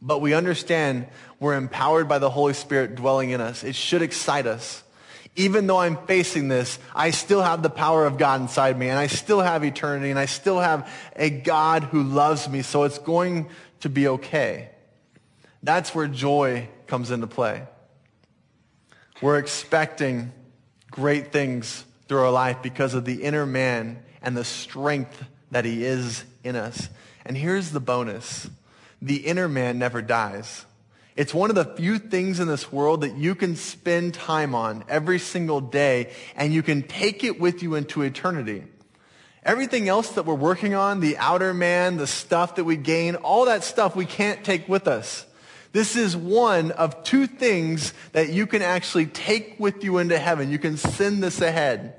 But 0.00 0.20
we 0.20 0.34
understand 0.34 1.08
we're 1.40 1.56
empowered 1.56 2.08
by 2.08 2.18
the 2.18 2.30
Holy 2.30 2.54
Spirit 2.54 2.94
dwelling 2.94 3.30
in 3.30 3.40
us. 3.40 3.64
It 3.64 3.74
should 3.74 4.02
excite 4.02 4.46
us. 4.46 4.82
Even 5.38 5.66
though 5.66 5.78
I'm 5.78 5.98
facing 6.06 6.48
this, 6.48 6.78
I 6.94 7.10
still 7.10 7.42
have 7.42 7.62
the 7.62 7.68
power 7.68 8.06
of 8.06 8.16
God 8.16 8.40
inside 8.40 8.78
me 8.78 8.88
and 8.88 8.98
I 8.98 9.06
still 9.06 9.40
have 9.40 9.64
eternity 9.64 10.08
and 10.08 10.18
I 10.18 10.24
still 10.24 10.58
have 10.58 10.90
a 11.14 11.28
God 11.28 11.84
who 11.84 12.02
loves 12.02 12.48
me. 12.48 12.62
So 12.62 12.84
it's 12.84 12.98
going 12.98 13.50
to 13.80 13.90
be 13.90 14.08
okay. 14.08 14.70
That's 15.62 15.94
where 15.94 16.06
joy 16.06 16.68
comes 16.86 17.10
into 17.10 17.26
play. 17.26 17.64
We're 19.20 19.38
expecting 19.38 20.32
great 20.90 21.32
things 21.32 21.84
through 22.08 22.22
our 22.22 22.30
life 22.30 22.62
because 22.62 22.94
of 22.94 23.04
the 23.04 23.22
inner 23.22 23.46
man 23.46 24.02
and 24.22 24.36
the 24.36 24.44
strength 24.44 25.24
that 25.50 25.64
he 25.64 25.84
is 25.84 26.24
in 26.44 26.56
us. 26.56 26.88
And 27.24 27.36
here's 27.36 27.70
the 27.70 27.80
bonus. 27.80 28.48
The 29.02 29.16
inner 29.16 29.48
man 29.48 29.78
never 29.78 30.00
dies. 30.02 30.64
It's 31.16 31.34
one 31.34 31.50
of 31.50 31.56
the 31.56 31.64
few 31.64 31.98
things 31.98 32.40
in 32.40 32.48
this 32.48 32.70
world 32.70 33.00
that 33.00 33.16
you 33.16 33.34
can 33.34 33.56
spend 33.56 34.14
time 34.14 34.54
on 34.54 34.84
every 34.88 35.18
single 35.18 35.60
day 35.60 36.12
and 36.36 36.52
you 36.52 36.62
can 36.62 36.82
take 36.82 37.24
it 37.24 37.40
with 37.40 37.62
you 37.62 37.74
into 37.74 38.02
eternity. 38.02 38.64
Everything 39.42 39.88
else 39.88 40.10
that 40.12 40.26
we're 40.26 40.34
working 40.34 40.74
on, 40.74 41.00
the 41.00 41.18
outer 41.18 41.54
man, 41.54 41.96
the 41.96 42.06
stuff 42.06 42.56
that 42.56 42.64
we 42.64 42.76
gain, 42.76 43.16
all 43.16 43.44
that 43.46 43.64
stuff 43.64 43.94
we 43.94 44.04
can't 44.04 44.44
take 44.44 44.68
with 44.68 44.88
us. 44.88 45.25
This 45.76 45.94
is 45.94 46.16
one 46.16 46.70
of 46.70 47.04
two 47.04 47.26
things 47.26 47.92
that 48.12 48.30
you 48.30 48.46
can 48.46 48.62
actually 48.62 49.04
take 49.04 49.56
with 49.60 49.84
you 49.84 49.98
into 49.98 50.18
heaven. 50.18 50.50
You 50.50 50.58
can 50.58 50.78
send 50.78 51.22
this 51.22 51.42
ahead. 51.42 51.92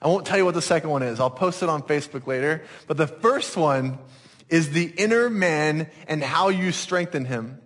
I 0.00 0.08
won't 0.08 0.24
tell 0.24 0.38
you 0.38 0.46
what 0.46 0.54
the 0.54 0.62
second 0.62 0.88
one 0.88 1.02
is. 1.02 1.20
I'll 1.20 1.28
post 1.28 1.62
it 1.62 1.68
on 1.68 1.82
Facebook 1.82 2.26
later. 2.26 2.62
But 2.86 2.96
the 2.96 3.06
first 3.06 3.54
one 3.54 3.98
is 4.48 4.70
the 4.70 4.86
inner 4.96 5.28
man 5.28 5.90
and 6.08 6.24
how 6.24 6.48
you 6.48 6.72
strengthen 6.72 7.26
him. 7.26 7.60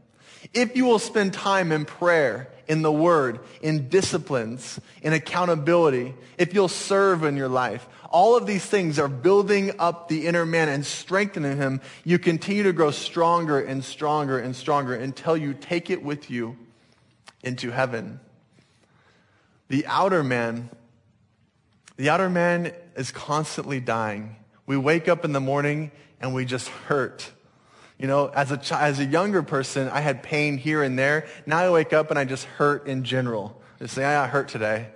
If 0.52 0.76
you 0.76 0.84
will 0.84 0.98
spend 0.98 1.32
time 1.32 1.70
in 1.70 1.84
prayer, 1.84 2.50
in 2.66 2.82
the 2.82 2.90
word, 2.90 3.38
in 3.62 3.88
disciplines, 3.88 4.80
in 5.00 5.12
accountability, 5.12 6.16
if 6.38 6.54
you'll 6.54 6.66
serve 6.66 7.22
in 7.22 7.36
your 7.36 7.48
life, 7.48 7.86
all 8.16 8.34
of 8.34 8.46
these 8.46 8.64
things 8.64 8.98
are 8.98 9.08
building 9.08 9.72
up 9.78 10.08
the 10.08 10.26
inner 10.26 10.46
man 10.46 10.70
and 10.70 10.86
strengthening 10.86 11.58
him. 11.58 11.82
You 12.02 12.18
continue 12.18 12.62
to 12.62 12.72
grow 12.72 12.90
stronger 12.90 13.60
and 13.60 13.84
stronger 13.84 14.38
and 14.38 14.56
stronger 14.56 14.94
until 14.94 15.36
you 15.36 15.52
take 15.52 15.90
it 15.90 16.02
with 16.02 16.30
you 16.30 16.56
into 17.44 17.70
heaven. 17.72 18.18
The 19.68 19.84
outer 19.86 20.24
man, 20.24 20.70
the 21.98 22.08
outer 22.08 22.30
man 22.30 22.72
is 22.96 23.10
constantly 23.10 23.80
dying. 23.80 24.36
We 24.64 24.78
wake 24.78 25.08
up 25.08 25.26
in 25.26 25.32
the 25.32 25.40
morning 25.40 25.90
and 26.18 26.32
we 26.32 26.46
just 26.46 26.68
hurt. 26.68 27.30
You 27.98 28.06
know, 28.06 28.28
as 28.28 28.50
a, 28.50 28.76
as 28.78 28.98
a 28.98 29.04
younger 29.04 29.42
person, 29.42 29.90
I 29.90 30.00
had 30.00 30.22
pain 30.22 30.56
here 30.56 30.82
and 30.82 30.98
there. 30.98 31.26
Now 31.44 31.58
I 31.58 31.68
wake 31.68 31.92
up 31.92 32.08
and 32.08 32.18
I 32.18 32.24
just 32.24 32.46
hurt 32.46 32.86
in 32.86 33.04
general. 33.04 33.60
Just 33.78 33.94
say, 33.94 34.06
I 34.06 34.26
hurt 34.26 34.48
today. 34.48 34.86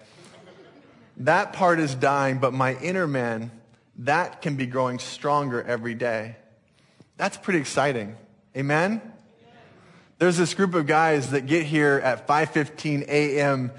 That 1.20 1.52
part 1.52 1.80
is 1.80 1.94
dying, 1.94 2.38
but 2.38 2.54
my 2.54 2.76
inner 2.76 3.06
man, 3.06 3.50
that 3.98 4.40
can 4.40 4.56
be 4.56 4.64
growing 4.64 4.98
stronger 4.98 5.62
every 5.62 5.94
day. 5.94 6.36
That's 7.18 7.36
pretty 7.36 7.58
exciting. 7.58 8.16
Amen? 8.56 9.02
There's 10.18 10.38
this 10.38 10.54
group 10.54 10.74
of 10.74 10.86
guys 10.86 11.32
that 11.32 11.44
get 11.44 11.66
here 11.66 12.00
at 12.02 12.26
5:15 12.26 13.02
a.m. 13.06 13.70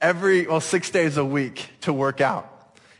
every 0.00 0.46
well 0.46 0.60
6 0.60 0.90
days 0.90 1.18
a 1.18 1.24
week 1.24 1.68
to 1.82 1.92
work 1.92 2.22
out. 2.22 2.48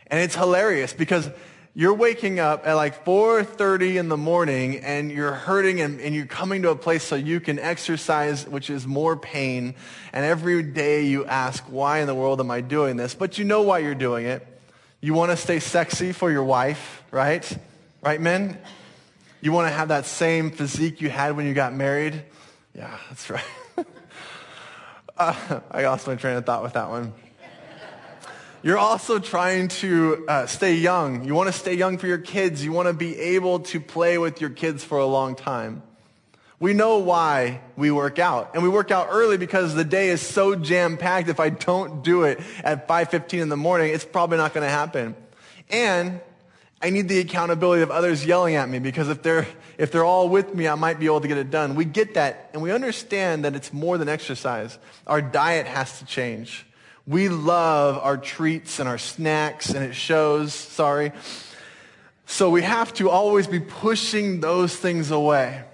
And 0.07 0.21
it's 0.21 0.35
hilarious 0.35 0.93
because 0.93 1.31
you're 1.75 1.95
waking 1.95 2.39
up 2.39 2.67
at 2.67 2.75
like 2.75 3.05
4.30 3.05 3.97
in 3.97 4.09
the 4.11 4.17
morning 4.17 4.79
and 4.79 5.11
you're 5.11 5.33
hurting 5.33 5.81
and, 5.81 6.01
and, 6.01 6.15
you're 6.15 6.27
coming 6.27 6.63
to 6.63 6.71
a 6.71 6.77
place 6.77 7.03
so 7.03 7.15
you 7.15 7.41
can 7.41 7.59
exercise 7.59 8.47
which 8.47 8.69
is 8.69 8.87
more 8.87 9.17
pain. 9.17 9.75
And 10.13 10.25
every 10.25 10.63
day 10.63 11.07
you 11.07 11.25
ask 11.25 11.65
why 11.65 12.01
in 12.01 12.07
the 12.07 12.15
world 12.15 12.41
am 12.41 12.51
i 12.51 12.61
doing 12.61 12.97
this? 12.97 13.15
But 13.15 13.39
you 13.39 13.45
know 13.45 13.63
why 13.63 13.79
you're 13.79 13.95
doing 13.95 14.27
it. 14.27 14.47
You 15.01 15.15
want 15.15 15.31
to 15.31 15.37
stay 15.37 15.61
sexy 15.61 16.13
for 16.13 16.31
your 16.31 16.45
wife 16.45 17.03
right? 17.11 17.59
Right 18.03 18.21
men 18.21 18.59
you 19.41 19.51
want 19.51 19.67
to 19.69 19.75
have 19.75 19.89
that 19.89 20.05
same 20.05 20.51
physique 20.51 21.01
you 21.01 21.09
had 21.09 21.37
when 21.37 21.47
you 21.47 21.55
got 21.55 21.73
married? 21.73 22.23
Yeah 22.75 22.97
that's 23.09 23.31
right. 23.31 23.45
Uh, 25.15 25.61
i 25.71 25.85
lost 25.85 26.07
my 26.07 26.15
train 26.15 26.39
of 26.39 26.47
thought 26.47 26.63
with 26.63 26.73
that 26.73 26.89
one 26.89 27.13
you're 28.63 28.79
also 28.79 29.19
trying 29.19 29.69
to 29.69 30.25
uh, 30.29 30.47
stay 30.47 30.75
young. 30.75 31.25
You 31.25 31.35
want 31.35 31.49
to 31.49 31.53
stay 31.53 31.75
young 31.75 31.99
for 31.99 32.07
your 32.07 32.19
kids. 32.19 32.65
You 32.65 32.73
want 32.73 32.89
to 32.89 32.95
be 32.95 33.19
able 33.19 33.61
to 33.61 33.81
play 33.81 34.19
with 34.19 34.41
your 34.41 34.51
kids 34.51 34.85
for 34.85 34.99
a 34.99 35.07
long 35.07 35.35
time. 35.35 35.83
We 36.61 36.75
know 36.75 36.99
why 36.99 37.61
we 37.77 37.91
work 37.91 38.21
out. 38.21 38.53
And 38.55 38.63
we 38.63 38.69
work 38.69 38.93
out 38.93 39.09
early 39.11 39.37
because 39.37 39.75
the 39.75 39.85
day 39.85 40.11
is 40.11 40.21
so 40.21 40.55
jam-packed. 40.55 41.29
If 41.29 41.41
I 41.41 41.51
don't 41.51 42.05
do 42.05 42.23
it 42.23 42.41
at 42.63 42.87
5.15 42.87 43.41
in 43.41 43.49
the 43.49 43.57
morning, 43.57 43.93
it's 43.93 44.05
probably 44.05 44.37
not 44.37 44.55
going 44.55 44.65
to 44.65 44.71
happen. 44.71 45.17
And 45.69 46.21
I 46.81 46.91
need 46.91 47.09
the 47.09 47.19
accountability 47.19 47.83
of 47.83 47.91
others 47.91 48.25
yelling 48.25 48.55
at 48.55 48.69
me 48.69 48.79
because 48.79 49.09
if 49.09 49.25
they're, 49.25 49.49
if 49.77 49.91
they're 49.91 50.05
all 50.05 50.29
with 50.29 50.55
me, 50.55 50.69
I 50.69 50.77
might 50.77 51.01
be 51.01 51.07
able 51.07 51.21
to 51.21 51.29
get 51.29 51.37
it 51.37 51.51
done. 51.51 51.75
We 51.75 51.85
get 51.85 52.15
that 52.15 52.51
and 52.53 52.63
we 52.63 52.71
understand 52.71 53.45
that 53.45 53.57
it's 53.57 53.73
more 53.73 53.99
than 53.99 54.09
exercise. 54.09 54.79
Our 55.09 55.21
diet 55.21 55.67
has 55.67 55.99
to 55.99 56.05
change. 56.05 56.65
We 57.07 57.29
love 57.29 57.99
our 57.99 58.17
treats 58.17 58.79
and 58.79 58.89
our 58.89 58.99
snacks, 58.99 59.71
and 59.71 59.85
it 59.85 59.95
shows, 59.95 60.55
sorry. 60.55 61.13
So 62.27 62.49
we 62.49 62.63
have 62.63 62.95
to 62.95 63.11
always 63.11 63.47
be 63.47 63.61
pushing 63.61 64.41
those 64.41 64.75
things 64.75 65.11
away. 65.11 65.65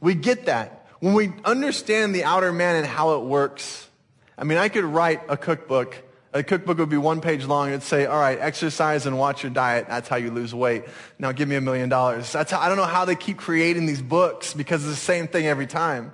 We 0.00 0.14
get 0.14 0.46
that. 0.46 0.86
When 0.98 1.14
we 1.14 1.32
understand 1.44 2.14
the 2.14 2.24
outer 2.24 2.52
man 2.52 2.76
and 2.76 2.86
how 2.86 3.14
it 3.14 3.24
works, 3.24 3.88
I 4.36 4.44
mean, 4.44 4.58
I 4.58 4.68
could 4.68 4.84
write 4.84 5.22
a 5.28 5.36
cookbook. 5.36 5.96
A 6.32 6.42
cookbook 6.42 6.78
would 6.78 6.88
be 6.88 6.96
one 6.96 7.20
page 7.20 7.44
long. 7.44 7.68
It'd 7.68 7.82
say, 7.82 8.06
all 8.06 8.18
right, 8.18 8.38
exercise 8.38 9.06
and 9.06 9.18
watch 9.18 9.42
your 9.42 9.52
diet. 9.52 9.86
That's 9.88 10.08
how 10.08 10.16
you 10.16 10.30
lose 10.30 10.54
weight. 10.54 10.84
Now 11.18 11.30
give 11.32 11.48
me 11.48 11.56
a 11.56 11.60
million 11.60 11.88
dollars. 11.88 12.34
I 12.34 12.44
don't 12.44 12.76
know 12.76 12.84
how 12.84 13.04
they 13.04 13.14
keep 13.14 13.36
creating 13.36 13.86
these 13.86 14.02
books 14.02 14.54
because 14.54 14.82
it's 14.82 14.94
the 14.94 14.96
same 14.96 15.28
thing 15.28 15.46
every 15.46 15.66
time. 15.66 16.12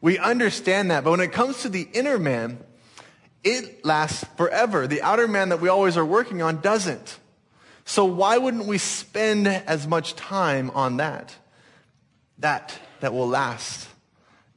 We 0.00 0.18
understand 0.18 0.90
that. 0.90 1.04
But 1.04 1.10
when 1.10 1.20
it 1.20 1.32
comes 1.32 1.62
to 1.62 1.68
the 1.68 1.88
inner 1.92 2.18
man, 2.18 2.64
it 3.42 3.84
lasts 3.84 4.24
forever. 4.36 4.86
The 4.86 5.02
outer 5.02 5.26
man 5.26 5.50
that 5.50 5.60
we 5.60 5.68
always 5.68 5.96
are 5.96 6.04
working 6.04 6.42
on 6.42 6.60
doesn't. 6.60 7.18
So 7.84 8.04
why 8.04 8.38
wouldn't 8.38 8.66
we 8.66 8.78
spend 8.78 9.48
as 9.48 9.86
much 9.86 10.14
time 10.14 10.70
on 10.70 10.98
that? 10.98 11.34
That, 12.38 12.78
that 13.00 13.12
will 13.12 13.28
last. 13.28 13.88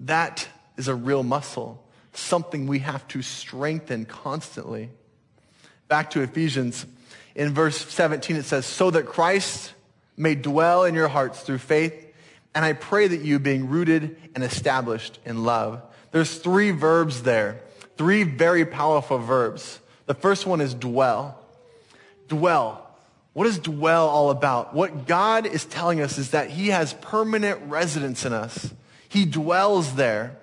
That 0.02 0.48
is 0.78 0.88
a 0.88 0.96
real 0.96 1.24
muscle, 1.24 1.84
something 2.14 2.68
we 2.68 2.80
have 2.80 3.08
to 3.10 3.22
strengthen 3.22 4.06
constantly. 4.06 4.90
Back 5.88 6.12
to 6.12 6.22
Ephesians. 6.22 6.86
In 7.36 7.54
verse 7.54 7.78
17 7.78 8.36
it 8.36 8.46
says, 8.46 8.66
so 8.66 8.92
that 8.92 9.06
Christ 9.06 9.74
may 10.16 10.36
dwell 10.36 10.84
in 10.84 10.94
your 10.94 11.08
hearts 11.08 11.42
through 11.42 11.58
faith, 11.58 12.06
and 12.54 12.64
I 12.64 12.74
pray 12.74 13.08
that 13.08 13.22
you 13.22 13.40
being 13.40 13.70
rooted 13.70 14.16
and 14.36 14.44
established 14.44 15.20
in 15.26 15.44
love. 15.44 15.82
There's 16.12 16.38
three 16.38 16.70
verbs 16.70 17.24
there 17.24 17.62
three 17.98 18.24
very 18.24 18.66
powerful 18.66 19.18
verbs. 19.18 19.80
The 20.06 20.14
first 20.14 20.46
one 20.46 20.62
is 20.62 20.74
dwell. 20.74 21.40
Dwell. 22.28 22.80
What 23.34 23.48
is 23.48 23.58
dwell 23.58 24.08
all 24.08 24.30
about? 24.30 24.74
What 24.74 25.08
God 25.08 25.46
is 25.46 25.66
telling 25.66 26.02
us 26.02 26.18
is 26.18 26.32
that 26.32 26.50
He 26.50 26.68
has 26.68 26.94
permanent 26.94 27.62
residence 27.64 28.26
in 28.26 28.34
us. 28.34 28.74
He 29.10 29.26
dwells 29.26 29.96
there. 29.96 30.38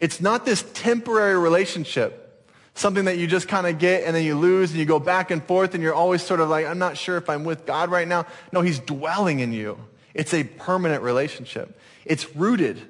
It's 0.00 0.20
not 0.20 0.44
this 0.44 0.64
temporary 0.74 1.38
relationship, 1.38 2.46
something 2.74 3.04
that 3.04 3.18
you 3.18 3.26
just 3.26 3.48
kind 3.48 3.66
of 3.66 3.78
get 3.78 4.04
and 4.04 4.16
then 4.16 4.24
you 4.24 4.34
lose 4.34 4.70
and 4.70 4.78
you 4.78 4.86
go 4.86 4.98
back 4.98 5.30
and 5.30 5.42
forth 5.44 5.74
and 5.74 5.82
you're 5.82 5.94
always 5.94 6.22
sort 6.22 6.40
of 6.40 6.48
like, 6.48 6.66
I'm 6.66 6.78
not 6.78 6.96
sure 6.96 7.16
if 7.16 7.28
I'm 7.28 7.44
with 7.44 7.66
God 7.66 7.90
right 7.90 8.08
now. 8.08 8.26
No, 8.52 8.60
He's 8.60 8.78
dwelling 8.78 9.40
in 9.40 9.52
you. 9.52 9.78
It's 10.14 10.34
a 10.34 10.44
permanent 10.44 11.02
relationship. 11.02 11.78
It's 12.04 12.34
rooted. 12.34 12.80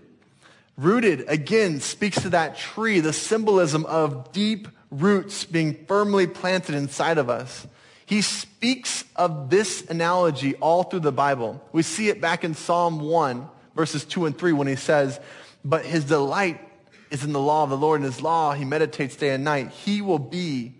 Rooted, 0.80 1.26
again, 1.28 1.80
speaks 1.80 2.22
to 2.22 2.30
that 2.30 2.56
tree, 2.56 3.00
the 3.00 3.12
symbolism 3.12 3.84
of 3.84 4.32
deep 4.32 4.66
roots 4.90 5.44
being 5.44 5.84
firmly 5.84 6.26
planted 6.26 6.75
inside 6.75 7.18
of 7.18 7.28
us. 7.28 7.66
He 8.06 8.22
speaks 8.22 9.04
of 9.14 9.50
this 9.50 9.82
analogy 9.90 10.54
all 10.54 10.84
through 10.84 11.00
the 11.00 11.12
Bible. 11.12 11.62
We 11.72 11.82
see 11.82 12.08
it 12.08 12.22
back 12.22 12.44
in 12.44 12.54
Psalm 12.54 12.99
1, 12.99 13.46
verses 13.76 14.06
2 14.06 14.25
and 14.25 14.38
3, 14.38 14.54
when 14.54 14.68
he 14.68 14.76
says, 14.76 15.20
But 15.62 15.84
his 15.84 16.04
delight 16.04 16.66
is 17.10 17.25
in 17.25 17.34
the 17.34 17.40
law 17.40 17.64
of 17.64 17.68
the 17.68 17.76
Lord, 17.76 18.00
and 18.00 18.10
his 18.10 18.22
law 18.22 18.54
he 18.54 18.64
meditates 18.64 19.16
day 19.16 19.34
and 19.34 19.44
night. 19.44 19.68
He 19.68 20.00
will 20.00 20.18
be 20.18 20.72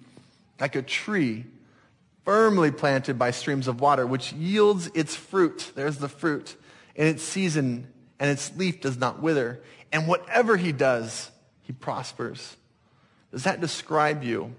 like 0.59 0.77
a 0.77 0.83
tree 0.83 1.45
firmly 2.25 2.71
planted 2.71 3.19
by 3.19 3.33
streams 3.33 3.69
of 3.69 3.83
water, 3.83 4.07
which 4.07 4.33
yields 4.33 4.91
its 4.95 5.15
fruit. 5.15 5.73
There's 5.75 5.99
the 5.99 6.09
fruit 6.09 6.57
in 6.95 7.07
its 7.07 7.23
season, 7.23 7.87
and 8.19 8.31
its 8.31 8.57
leaf 8.57 8.81
does 8.81 8.97
not 8.97 9.21
wither. 9.21 9.61
And 9.93 10.07
whatever 10.07 10.57
he 10.57 10.73
does, 10.73 11.31
he 11.63 11.73
prospers. 11.73 12.57
Does 13.31 13.45
that 13.45 13.61
describe 13.61 14.23
you? 14.23 14.55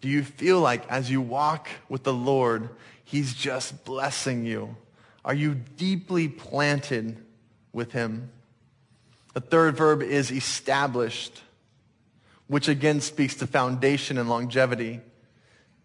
Do 0.00 0.08
you 0.08 0.22
feel 0.22 0.60
like 0.60 0.88
as 0.88 1.10
you 1.10 1.20
walk 1.20 1.68
with 1.88 2.04
the 2.04 2.14
Lord, 2.14 2.68
he's 3.04 3.34
just 3.34 3.84
blessing 3.84 4.44
you? 4.44 4.76
Are 5.24 5.34
you 5.34 5.54
deeply 5.54 6.28
planted 6.28 7.16
with 7.72 7.92
him? 7.92 8.30
The 9.34 9.40
third 9.40 9.76
verb 9.76 10.02
is 10.02 10.30
established, 10.30 11.42
which 12.46 12.68
again 12.68 13.00
speaks 13.00 13.34
to 13.36 13.46
foundation 13.46 14.18
and 14.18 14.28
longevity. 14.28 15.00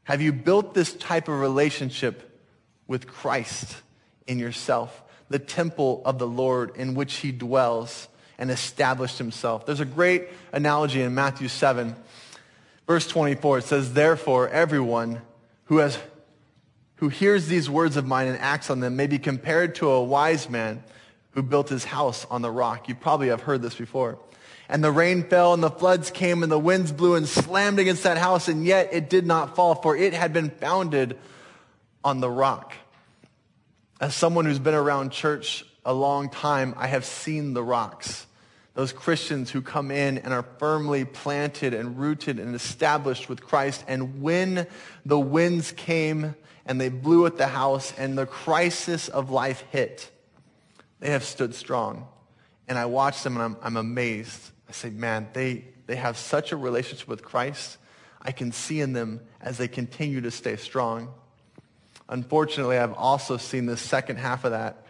Have 0.03 0.21
you 0.21 0.31
built 0.31 0.73
this 0.73 0.93
type 0.93 1.27
of 1.27 1.39
relationship 1.39 2.41
with 2.87 3.07
Christ 3.07 3.77
in 4.27 4.39
yourself? 4.39 5.02
The 5.29 5.39
temple 5.39 6.01
of 6.05 6.19
the 6.19 6.27
Lord 6.27 6.75
in 6.75 6.93
which 6.93 7.15
he 7.15 7.31
dwells 7.31 8.07
and 8.37 8.51
established 8.51 9.17
himself. 9.17 9.65
There's 9.65 9.79
a 9.79 9.85
great 9.85 10.27
analogy 10.51 11.01
in 11.01 11.15
Matthew 11.15 11.47
7, 11.47 11.95
verse 12.87 13.07
24. 13.07 13.59
It 13.59 13.63
says, 13.63 13.93
Therefore, 13.93 14.49
everyone 14.49 15.21
who, 15.65 15.77
has, 15.77 15.97
who 16.95 17.09
hears 17.09 17.47
these 17.47 17.69
words 17.69 17.97
of 17.97 18.05
mine 18.05 18.27
and 18.27 18.37
acts 18.39 18.69
on 18.69 18.79
them 18.79 18.95
may 18.95 19.07
be 19.07 19.19
compared 19.19 19.75
to 19.75 19.89
a 19.89 20.03
wise 20.03 20.49
man 20.49 20.83
who 21.31 21.41
built 21.41 21.69
his 21.69 21.85
house 21.85 22.25
on 22.29 22.41
the 22.41 22.51
rock. 22.51 22.87
You 22.87 22.95
probably 22.95 23.29
have 23.29 23.41
heard 23.41 23.61
this 23.61 23.75
before. 23.75 24.19
And 24.69 24.83
the 24.83 24.91
rain 24.91 25.23
fell 25.23 25.53
and 25.53 25.61
the 25.61 25.69
floods 25.69 26.09
came 26.09 26.41
and 26.41 26.51
the 26.51 26.59
winds 26.59 26.91
blew 26.91 27.15
and 27.15 27.27
slammed 27.27 27.79
against 27.79 28.03
that 28.03 28.17
house 28.17 28.47
and 28.47 28.65
yet 28.65 28.89
it 28.93 29.09
did 29.09 29.25
not 29.25 29.55
fall 29.55 29.75
for 29.75 29.95
it 29.95 30.13
had 30.13 30.33
been 30.33 30.49
founded 30.49 31.17
on 32.03 32.19
the 32.19 32.29
rock. 32.29 32.73
As 33.99 34.15
someone 34.15 34.45
who's 34.45 34.59
been 34.59 34.73
around 34.73 35.11
church 35.11 35.65
a 35.85 35.93
long 35.93 36.29
time, 36.29 36.73
I 36.77 36.87
have 36.87 37.05
seen 37.05 37.53
the 37.53 37.63
rocks. 37.63 38.25
Those 38.73 38.91
Christians 38.91 39.51
who 39.51 39.61
come 39.61 39.91
in 39.91 40.17
and 40.17 40.33
are 40.33 40.45
firmly 40.57 41.05
planted 41.05 41.73
and 41.73 41.97
rooted 41.97 42.39
and 42.39 42.55
established 42.55 43.29
with 43.29 43.43
Christ. 43.43 43.83
And 43.87 44.21
when 44.21 44.65
the 45.05 45.19
winds 45.19 45.71
came 45.71 46.35
and 46.65 46.81
they 46.81 46.89
blew 46.89 47.27
at 47.27 47.37
the 47.37 47.47
house 47.47 47.93
and 47.97 48.17
the 48.17 48.25
crisis 48.25 49.09
of 49.09 49.29
life 49.29 49.63
hit, 49.71 50.09
they 50.99 51.11
have 51.11 51.23
stood 51.23 51.53
strong. 51.53 52.07
And 52.67 52.77
I 52.79 52.85
watch 52.85 53.21
them 53.21 53.35
and 53.35 53.43
I'm, 53.43 53.57
I'm 53.61 53.77
amazed. 53.77 54.51
I 54.67 54.71
say, 54.71 54.89
man, 54.89 55.27
they, 55.33 55.65
they 55.85 55.97
have 55.97 56.17
such 56.17 56.51
a 56.51 56.57
relationship 56.57 57.07
with 57.07 57.23
Christ. 57.23 57.77
I 58.21 58.31
can 58.31 58.51
see 58.51 58.81
in 58.81 58.93
them 58.93 59.21
as 59.39 59.57
they 59.57 59.67
continue 59.67 60.21
to 60.21 60.31
stay 60.31 60.55
strong. 60.55 61.13
Unfortunately, 62.09 62.77
I've 62.77 62.93
also 62.93 63.37
seen 63.37 63.65
the 63.65 63.77
second 63.77 64.17
half 64.17 64.43
of 64.43 64.51
that. 64.51 64.85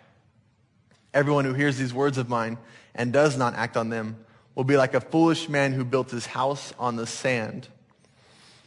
Everyone 1.14 1.46
who 1.46 1.54
hears 1.54 1.78
these 1.78 1.94
words 1.94 2.18
of 2.18 2.28
mine 2.28 2.58
and 2.96 3.14
does 3.14 3.38
not 3.38 3.54
act 3.56 3.78
on 3.78 3.90
them 3.90 4.18
will 4.56 4.64
be 4.64 4.78
like 4.78 4.94
a 4.94 5.02
foolish 5.02 5.50
man 5.50 5.74
who 5.74 5.84
built 5.84 6.12
his 6.12 6.26
house 6.26 6.74
on 6.80 6.96
the 6.96 7.08
sand. 7.08 7.68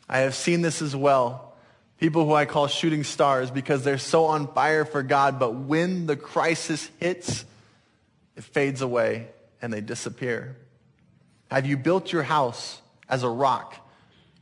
I 0.09 0.19
have 0.19 0.35
seen 0.35 0.63
this 0.63 0.83
as 0.83 0.95
well. 0.95 1.55
People 1.99 2.27
who 2.27 2.35
I 2.35 2.45
call 2.45 2.67
shooting 2.67 3.05
stars 3.05 3.51
because 3.51 3.83
they're 3.83 3.99
so 3.99 4.27
on 4.27 4.53
fire 4.53 4.85
for 4.85 5.03
God, 5.03 5.39
but 5.39 5.55
when 5.55 6.07
the 6.07 6.17
crisis 6.17 6.91
hits, 6.99 7.45
it 8.37 8.45
fades 8.45 8.83
away 8.83 9.29
and 9.63 9.73
they 9.73 9.81
disappear. 9.81 10.57
Have 11.51 11.67
you 11.67 11.77
built 11.77 12.13
your 12.13 12.23
house 12.23 12.81
as 13.09 13.23
a 13.23 13.29
rock, 13.29 13.75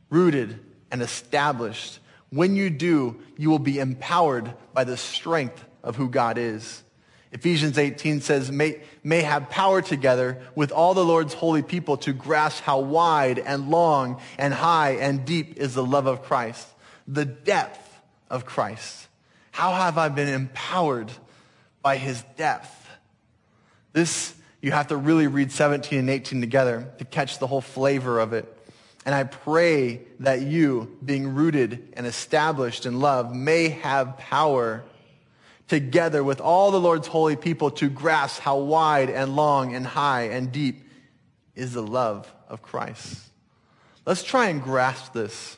rooted 0.09 0.59
and 0.91 1.01
established? 1.01 1.99
When 2.35 2.57
you 2.57 2.69
do, 2.69 3.21
you 3.37 3.49
will 3.49 3.59
be 3.59 3.79
empowered 3.79 4.53
by 4.73 4.83
the 4.83 4.97
strength 4.97 5.63
of 5.81 5.95
who 5.95 6.09
God 6.09 6.37
is. 6.37 6.83
Ephesians 7.31 7.77
18 7.77 8.19
says, 8.19 8.51
may, 8.51 8.81
may 9.05 9.21
have 9.21 9.49
power 9.49 9.81
together 9.81 10.41
with 10.53 10.73
all 10.73 10.93
the 10.93 11.05
Lord's 11.05 11.33
holy 11.33 11.63
people 11.63 11.95
to 11.99 12.11
grasp 12.11 12.61
how 12.61 12.81
wide 12.81 13.39
and 13.39 13.69
long 13.69 14.19
and 14.37 14.53
high 14.53 14.97
and 14.97 15.23
deep 15.23 15.55
is 15.55 15.75
the 15.75 15.85
love 15.85 16.07
of 16.07 16.23
Christ, 16.23 16.67
the 17.07 17.23
depth 17.23 18.01
of 18.29 18.43
Christ. 18.43 19.07
How 19.51 19.71
have 19.71 19.97
I 19.97 20.09
been 20.09 20.27
empowered 20.27 21.13
by 21.81 21.95
his 21.95 22.21
depth? 22.35 22.89
This, 23.93 24.35
you 24.61 24.73
have 24.73 24.87
to 24.87 24.97
really 24.97 25.27
read 25.27 25.53
17 25.53 25.97
and 25.97 26.09
18 26.09 26.41
together 26.41 26.91
to 26.97 27.05
catch 27.05 27.39
the 27.39 27.47
whole 27.47 27.61
flavor 27.61 28.19
of 28.19 28.33
it. 28.33 28.54
And 29.05 29.13
I 29.13 29.23
pray 29.23 30.01
that 30.19 30.41
you, 30.41 30.97
being 31.05 31.35
rooted 31.35 31.93
and 31.93 32.07
established 32.07 32.87
in 32.87 32.99
love, 32.99 33.33
may 33.35 33.69
have 33.69 34.17
power 34.17 34.83
together 35.67 36.23
with 36.23 36.41
all 36.41 36.71
the 36.71 36.79
Lord's 36.79 37.07
holy 37.07 37.35
people 37.35 37.71
to 37.71 37.89
grasp 37.89 38.41
how 38.41 38.57
wide 38.57 39.09
and 39.09 39.35
long 39.35 39.75
and 39.75 39.85
high 39.85 40.23
and 40.23 40.51
deep 40.51 40.83
is 41.55 41.73
the 41.73 41.83
love 41.83 42.31
of 42.49 42.61
Christ. 42.61 43.21
Let's 44.05 44.23
try 44.23 44.49
and 44.49 44.61
grasp 44.61 45.13
this. 45.13 45.57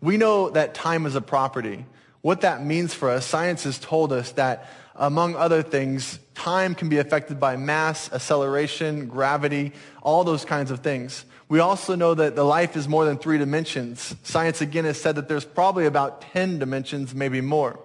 We 0.00 0.16
know 0.16 0.50
that 0.50 0.74
time 0.74 1.06
is 1.06 1.14
a 1.14 1.20
property. 1.20 1.84
What 2.22 2.42
that 2.42 2.64
means 2.64 2.94
for 2.94 3.10
us, 3.10 3.26
science 3.26 3.64
has 3.64 3.78
told 3.78 4.12
us 4.12 4.32
that, 4.32 4.68
among 4.94 5.36
other 5.36 5.62
things, 5.62 6.18
time 6.34 6.74
can 6.74 6.88
be 6.88 6.98
affected 6.98 7.38
by 7.38 7.56
mass, 7.56 8.12
acceleration, 8.12 9.06
gravity, 9.06 9.72
all 10.02 10.24
those 10.24 10.44
kinds 10.44 10.70
of 10.70 10.80
things. 10.80 11.24
We 11.50 11.58
also 11.58 11.96
know 11.96 12.14
that 12.14 12.36
the 12.36 12.44
life 12.44 12.76
is 12.76 12.86
more 12.86 13.04
than 13.04 13.18
three 13.18 13.36
dimensions. 13.36 14.14
Science 14.22 14.60
again 14.60 14.84
has 14.84 15.00
said 15.00 15.16
that 15.16 15.26
there's 15.26 15.44
probably 15.44 15.84
about 15.84 16.22
10 16.22 16.60
dimensions, 16.60 17.12
maybe 17.12 17.40
more. 17.40 17.80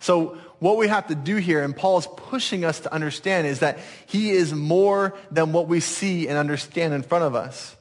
So 0.00 0.38
what 0.58 0.78
we 0.78 0.88
have 0.88 1.08
to 1.08 1.14
do 1.14 1.36
here, 1.36 1.62
and 1.62 1.76
Paul's 1.76 2.08
pushing 2.16 2.64
us 2.64 2.80
to 2.80 2.92
understand, 2.92 3.46
is 3.46 3.58
that 3.58 3.78
he 4.06 4.30
is 4.30 4.54
more 4.54 5.14
than 5.30 5.52
what 5.52 5.68
we 5.68 5.80
see 5.80 6.28
and 6.28 6.38
understand 6.38 6.94
in 6.94 7.02
front 7.02 7.24
of 7.24 7.34
us. 7.34 7.76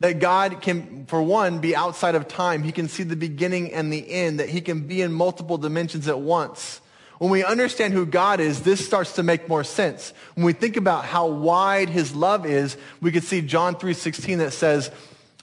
That 0.00 0.18
God 0.18 0.60
can, 0.60 1.06
for 1.06 1.22
one, 1.22 1.60
be 1.60 1.76
outside 1.76 2.16
of 2.16 2.26
time. 2.26 2.64
He 2.64 2.72
can 2.72 2.88
see 2.88 3.04
the 3.04 3.14
beginning 3.14 3.72
and 3.72 3.92
the 3.92 4.10
end, 4.10 4.40
that 4.40 4.48
he 4.48 4.60
can 4.60 4.80
be 4.80 5.00
in 5.00 5.12
multiple 5.12 5.58
dimensions 5.58 6.08
at 6.08 6.18
once. 6.18 6.80
When 7.18 7.30
we 7.30 7.44
understand 7.44 7.94
who 7.94 8.04
God 8.06 8.40
is, 8.40 8.62
this 8.62 8.84
starts 8.84 9.14
to 9.14 9.22
make 9.22 9.48
more 9.48 9.64
sense. 9.64 10.12
When 10.34 10.44
we 10.44 10.52
think 10.52 10.76
about 10.76 11.04
how 11.04 11.26
wide 11.26 11.88
his 11.88 12.14
love 12.14 12.44
is, 12.44 12.76
we 13.00 13.12
can 13.12 13.22
see 13.22 13.40
John 13.40 13.74
3:16 13.74 14.38
that 14.38 14.52
says, 14.52 14.90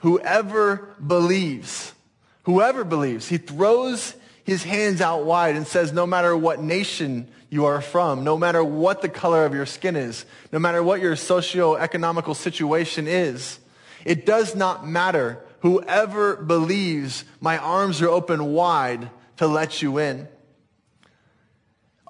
"Whoever 0.01 0.89
believes, 1.05 1.93
whoever 2.43 2.83
believes." 2.83 3.27
He 3.27 3.37
throws 3.37 4.13
his 4.43 4.63
hands 4.63 5.01
out 5.01 5.23
wide 5.23 5.55
and 5.55 5.65
says, 5.65 5.93
no 5.93 6.05
matter 6.05 6.35
what 6.35 6.61
nation 6.61 7.27
you 7.49 7.65
are 7.65 7.81
from, 7.81 8.23
no 8.23 8.37
matter 8.37 8.63
what 8.63 9.01
the 9.01 9.09
color 9.09 9.45
of 9.45 9.53
your 9.53 9.65
skin 9.65 9.95
is, 9.95 10.25
no 10.51 10.59
matter 10.59 10.83
what 10.83 10.99
your 10.99 11.15
socio-economical 11.15 12.33
situation 12.33 13.07
is, 13.07 13.59
it 14.03 14.25
does 14.25 14.55
not 14.55 14.85
matter. 14.85 15.39
Whoever 15.61 16.35
believes, 16.35 17.23
my 17.39 17.57
arms 17.57 18.01
are 18.01 18.09
open 18.09 18.51
wide 18.51 19.09
to 19.37 19.47
let 19.47 19.81
you 19.81 19.97
in. 19.97 20.27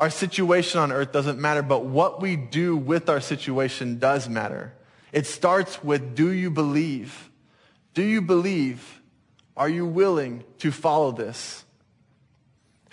Our 0.04 0.10
situation 0.10 0.82
on 0.82 0.92
earth 0.92 1.13
doesn't 1.13 1.39
matter, 1.39 1.62
but 1.62 1.86
what 1.86 2.22
we 2.22 2.36
do 2.36 2.76
with 2.76 3.08
our 3.08 3.22
situation 3.22 4.00
does 4.00 4.28
matter. 4.28 4.74
It 5.13 5.26
starts 5.26 5.82
with, 5.82 6.13
do 6.13 6.30
you 6.30 6.52
believe? 6.52 7.30
Do 7.94 8.04
you 8.04 8.22
believe? 8.22 9.02
Are 9.56 9.70
you 9.70 9.86
willing 9.86 10.44
to 10.60 10.72
follow 10.72 11.13
this? 11.13 11.63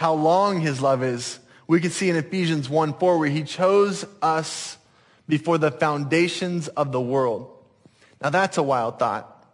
how 0.01 0.14
long 0.14 0.61
his 0.61 0.81
love 0.81 1.03
is, 1.03 1.40
we 1.66 1.79
can 1.79 1.90
see 1.90 2.09
in 2.09 2.16
Ephesians 2.16 2.70
1 2.70 2.94
4 2.94 3.18
where 3.18 3.29
he 3.29 3.42
chose 3.42 4.07
us 4.23 4.79
before 5.29 5.59
the 5.59 5.70
foundations 5.70 6.68
of 6.68 6.90
the 6.90 7.01
world. 7.01 7.51
Now 8.23 8.31
that's 8.31 8.57
a 8.57 8.62
wild 8.62 8.99
thought. 8.99 9.44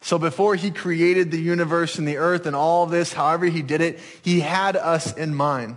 So 0.00 0.18
before 0.18 0.54
he 0.54 0.70
created 0.70 1.30
the 1.30 1.40
universe 1.40 1.98
and 1.98 2.08
the 2.08 2.16
earth 2.16 2.46
and 2.46 2.56
all 2.56 2.86
this, 2.86 3.12
however 3.12 3.44
he 3.44 3.60
did 3.60 3.82
it, 3.82 4.00
he 4.22 4.40
had 4.40 4.76
us 4.76 5.12
in 5.14 5.34
mind. 5.34 5.76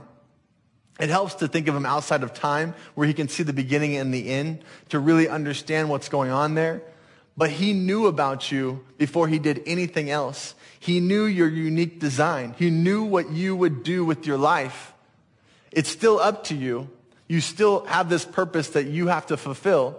It 1.00 1.10
helps 1.10 1.36
to 1.36 1.48
think 1.48 1.68
of 1.68 1.76
him 1.76 1.86
outside 1.86 2.24
of 2.24 2.34
time 2.34 2.74
where 2.94 3.08
he 3.08 3.14
can 3.14 3.28
see 3.28 3.44
the 3.44 3.54
beginning 3.54 3.98
and 3.98 4.14
the 4.14 4.30
end 4.30 4.64
to 4.90 5.00
really 5.00 5.28
understand 5.28 5.90
what's 5.90 6.08
going 6.08 6.32
on 6.32 6.56
there. 6.56 6.82
But 7.38 7.50
he 7.50 7.74
knew 7.74 8.08
about 8.08 8.50
you 8.50 8.86
before 8.98 9.28
he 9.28 9.40
did 9.40 9.62
anything 9.66 10.10
else. 10.10 10.56
He 10.80 11.02
knew 11.02 11.26
your 11.26 11.50
unique 11.50 12.00
design. 12.00 12.56
He 12.58 12.70
knew 12.70 13.04
what 13.04 13.30
you 13.32 13.56
would 13.58 13.84
do 13.84 14.06
with 14.06 14.26
your 14.26 14.38
life. 14.38 14.94
It's 15.72 15.90
still 15.90 16.18
up 16.18 16.46
to 16.46 16.56
you. 16.56 16.90
You 17.28 17.42
still 17.42 17.86
have 17.88 18.08
this 18.08 18.24
purpose 18.24 18.70
that 18.70 18.86
you 18.86 19.08
have 19.08 19.26
to 19.28 19.38
fulfill. 19.38 19.98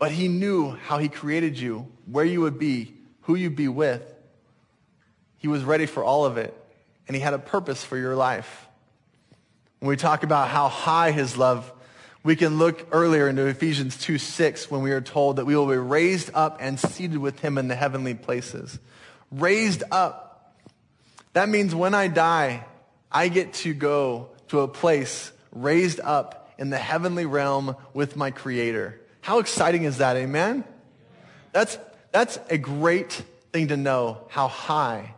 But 0.00 0.10
he 0.10 0.26
knew 0.26 0.70
how 0.70 0.98
he 0.98 1.08
created 1.08 1.56
you, 1.56 1.86
where 2.06 2.24
you 2.24 2.40
would 2.40 2.58
be, 2.58 2.94
who 3.22 3.36
you'd 3.36 3.54
be 3.54 3.68
with. 3.68 4.02
He 5.38 5.46
was 5.46 5.62
ready 5.62 5.86
for 5.86 6.02
all 6.02 6.24
of 6.24 6.38
it. 6.38 6.56
And 7.06 7.14
he 7.14 7.22
had 7.22 7.34
a 7.34 7.38
purpose 7.38 7.84
for 7.84 7.96
your 7.96 8.16
life. 8.16 8.66
When 9.82 9.88
we 9.88 9.96
talk 9.96 10.22
about 10.22 10.46
how 10.46 10.68
high 10.68 11.10
his 11.10 11.36
love, 11.36 11.72
we 12.22 12.36
can 12.36 12.56
look 12.56 12.86
earlier 12.92 13.26
into 13.26 13.46
Ephesians 13.46 13.96
2 13.98 14.16
6 14.16 14.70
when 14.70 14.80
we 14.80 14.92
are 14.92 15.00
told 15.00 15.38
that 15.38 15.44
we 15.44 15.56
will 15.56 15.66
be 15.66 15.76
raised 15.76 16.30
up 16.34 16.58
and 16.60 16.78
seated 16.78 17.18
with 17.18 17.40
him 17.40 17.58
in 17.58 17.66
the 17.66 17.74
heavenly 17.74 18.14
places 18.14 18.78
raised 19.32 19.82
up. 19.90 20.54
That 21.32 21.48
means 21.48 21.74
when 21.74 21.94
I 21.94 22.06
die, 22.06 22.64
I 23.10 23.26
get 23.26 23.54
to 23.54 23.74
go 23.74 24.28
to 24.50 24.60
a 24.60 24.68
place 24.68 25.32
raised 25.50 25.98
up 25.98 26.54
in 26.58 26.70
the 26.70 26.78
heavenly 26.78 27.26
realm 27.26 27.74
with 27.92 28.14
my 28.14 28.30
creator. 28.30 29.00
How 29.20 29.40
exciting 29.40 29.82
is 29.82 29.98
that? 29.98 30.16
Amen? 30.16 30.62
That's, 31.50 31.76
that's 32.12 32.38
a 32.48 32.56
great 32.56 33.24
thing 33.52 33.66
to 33.66 33.76
know 33.76 34.28
how 34.28 34.46
high 34.46 35.16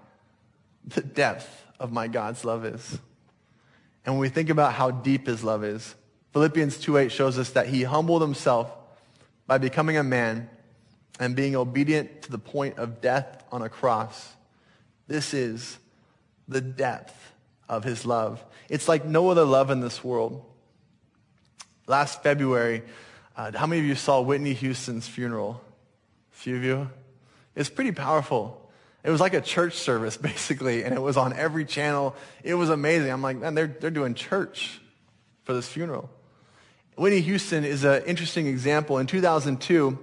the 0.86 1.02
depth 1.02 1.66
of 1.78 1.92
my 1.92 2.08
God's 2.08 2.46
love 2.46 2.64
is. 2.64 2.98
And 4.04 4.14
when 4.14 4.20
we 4.20 4.28
think 4.28 4.50
about 4.50 4.74
how 4.74 4.90
deep 4.90 5.26
his 5.26 5.42
love 5.42 5.64
is, 5.64 5.94
Philippians 6.32 6.78
2.8 6.78 7.10
shows 7.10 7.38
us 7.38 7.50
that 7.50 7.68
he 7.68 7.84
humbled 7.84 8.22
himself 8.22 8.70
by 9.46 9.58
becoming 9.58 9.96
a 9.96 10.02
man 10.02 10.48
and 11.20 11.36
being 11.36 11.54
obedient 11.54 12.22
to 12.22 12.30
the 12.30 12.38
point 12.38 12.78
of 12.78 13.00
death 13.00 13.44
on 13.52 13.62
a 13.62 13.68
cross. 13.68 14.32
This 15.06 15.32
is 15.32 15.78
the 16.48 16.60
depth 16.60 17.32
of 17.68 17.84
his 17.84 18.04
love. 18.04 18.44
It's 18.68 18.88
like 18.88 19.04
no 19.04 19.28
other 19.28 19.44
love 19.44 19.70
in 19.70 19.80
this 19.80 20.02
world. 20.02 20.44
Last 21.86 22.22
February, 22.22 22.82
uh, 23.36 23.52
how 23.54 23.66
many 23.66 23.80
of 23.80 23.86
you 23.86 23.94
saw 23.94 24.20
Whitney 24.20 24.54
Houston's 24.54 25.06
funeral? 25.06 25.62
A 26.32 26.36
few 26.36 26.56
of 26.56 26.64
you? 26.64 26.90
It's 27.54 27.70
pretty 27.70 27.92
powerful. 27.92 28.60
It 29.04 29.10
was 29.10 29.20
like 29.20 29.34
a 29.34 29.40
church 29.42 29.74
service, 29.74 30.16
basically, 30.30 30.82
and 30.82 30.94
it 30.94 31.00
was 31.00 31.16
on 31.16 31.34
every 31.34 31.64
channel. 31.64 32.16
It 32.42 32.54
was 32.54 32.70
amazing. 32.70 33.12
I'm 33.12 33.22
like, 33.22 33.36
man, 33.36 33.54
they're, 33.54 33.66
they're 33.66 33.90
doing 33.90 34.14
church 34.14 34.80
for 35.44 35.52
this 35.52 35.68
funeral. 35.68 36.10
Whitney 36.96 37.20
Houston 37.20 37.64
is 37.64 37.84
an 37.84 38.02
interesting 38.04 38.46
example. 38.46 38.98
In 38.98 39.06
2002, 39.06 39.98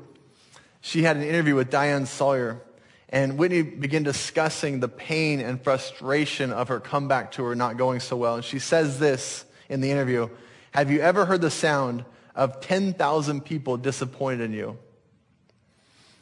she 0.81 1.03
had 1.03 1.17
an 1.17 1.23
interview 1.23 1.55
with 1.55 1.69
Diane 1.69 2.05
Sawyer. 2.05 2.61
And 3.09 3.37
Whitney 3.37 3.61
began 3.61 4.03
discussing 4.03 4.79
the 4.79 4.87
pain 4.87 5.41
and 5.41 5.61
frustration 5.61 6.51
of 6.53 6.69
her 6.69 6.79
comeback 6.79 7.31
tour 7.31 7.55
not 7.55 7.77
going 7.77 7.99
so 7.99 8.15
well. 8.15 8.35
And 8.35 8.45
she 8.45 8.59
says 8.59 8.99
this 8.99 9.45
in 9.67 9.81
the 9.81 9.91
interview 9.91 10.29
Have 10.71 10.91
you 10.91 11.01
ever 11.01 11.25
heard 11.25 11.41
the 11.41 11.51
sound 11.51 12.05
of 12.35 12.61
10,000 12.61 13.43
people 13.43 13.77
disappointed 13.77 14.41
in 14.41 14.53
you? 14.53 14.77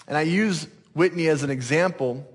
And 0.07 0.17
I 0.17 0.21
use 0.21 0.67
Whitney 0.93 1.27
as 1.27 1.43
an 1.43 1.51
example 1.51 2.27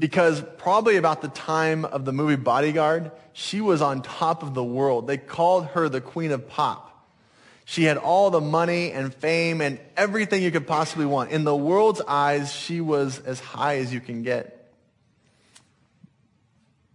because 0.00 0.42
probably 0.56 0.96
about 0.96 1.20
the 1.20 1.28
time 1.28 1.84
of 1.84 2.06
the 2.06 2.12
movie 2.12 2.34
Bodyguard, 2.34 3.12
she 3.34 3.60
was 3.60 3.82
on 3.82 4.00
top 4.00 4.42
of 4.42 4.54
the 4.54 4.64
world. 4.64 5.06
They 5.06 5.18
called 5.18 5.66
her 5.66 5.90
the 5.90 6.00
queen 6.00 6.32
of 6.32 6.48
pop. 6.48 6.86
She 7.66 7.84
had 7.84 7.98
all 7.98 8.30
the 8.30 8.40
money 8.40 8.92
and 8.92 9.14
fame 9.14 9.60
and 9.60 9.78
everything 9.98 10.42
you 10.42 10.50
could 10.50 10.66
possibly 10.66 11.04
want. 11.04 11.30
In 11.30 11.44
the 11.44 11.54
world's 11.54 12.00
eyes, 12.00 12.52
she 12.52 12.80
was 12.80 13.20
as 13.20 13.38
high 13.40 13.76
as 13.76 13.92
you 13.92 14.00
can 14.00 14.22
get. 14.22 14.72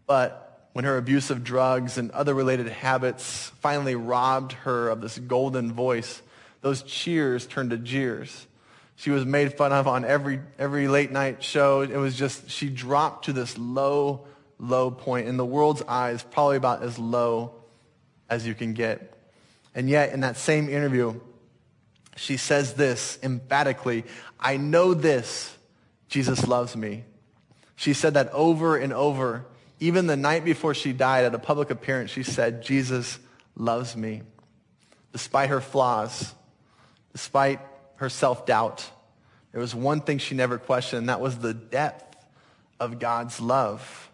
But 0.07 0.67
when 0.73 0.83
her 0.83 0.97
abuse 0.97 1.29
of 1.29 1.43
drugs 1.43 1.99
and 1.99 2.09
other 2.11 2.33
related 2.33 2.67
habits 2.67 3.51
finally 3.61 3.95
robbed 3.95 4.53
her 4.53 4.89
of 4.89 4.99
this 4.99 5.17
golden 5.19 5.71
voice, 5.71 6.23
those 6.61 6.81
cheers 6.81 7.45
turned 7.45 7.69
to 7.69 7.77
jeers. 7.77 8.47
She 8.95 9.09
was 9.09 9.25
made 9.25 9.57
fun 9.57 9.73
of 9.73 9.87
on 9.87 10.05
every, 10.05 10.39
every 10.57 10.87
late 10.87 11.11
night 11.11 11.43
show. 11.43 11.81
It 11.81 11.97
was 11.97 12.15
just, 12.15 12.49
she 12.49 12.69
dropped 12.69 13.25
to 13.25 13.33
this 13.33 13.57
low, 13.57 14.25
low 14.57 14.89
point. 14.89 15.27
In 15.27 15.37
the 15.37 15.45
world's 15.45 15.81
eyes, 15.87 16.23
probably 16.23 16.57
about 16.57 16.81
as 16.81 16.97
low 16.97 17.55
as 18.29 18.47
you 18.47 18.53
can 18.53 18.73
get. 18.73 19.11
And 19.73 19.89
yet, 19.89 20.13
in 20.13 20.21
that 20.21 20.37
same 20.37 20.69
interview, 20.69 21.19
she 22.15 22.37
says 22.37 22.75
this 22.75 23.19
emphatically 23.21 24.05
I 24.39 24.57
know 24.57 24.93
this, 24.93 25.55
Jesus 26.07 26.47
loves 26.47 26.75
me. 26.75 27.03
She 27.75 27.93
said 27.93 28.13
that 28.13 28.29
over 28.31 28.77
and 28.77 28.93
over. 28.93 29.45
Even 29.79 30.07
the 30.07 30.15
night 30.15 30.45
before 30.45 30.73
she 30.73 30.93
died 30.93 31.25
at 31.25 31.35
a 31.35 31.39
public 31.39 31.69
appearance, 31.69 32.11
she 32.11 32.23
said, 32.23 32.61
Jesus 32.61 33.19
loves 33.57 33.97
me. 33.97 34.21
Despite 35.11 35.49
her 35.49 35.59
flaws, 35.59 36.33
despite 37.11 37.59
her 37.97 38.09
self 38.09 38.45
doubt, 38.45 38.89
there 39.51 39.61
was 39.61 39.73
one 39.73 40.01
thing 40.01 40.17
she 40.17 40.35
never 40.35 40.57
questioned, 40.57 40.99
and 40.99 41.09
that 41.09 41.21
was 41.21 41.37
the 41.37 41.53
depth 41.53 42.15
of 42.79 42.99
God's 42.99 43.39
love. 43.39 44.09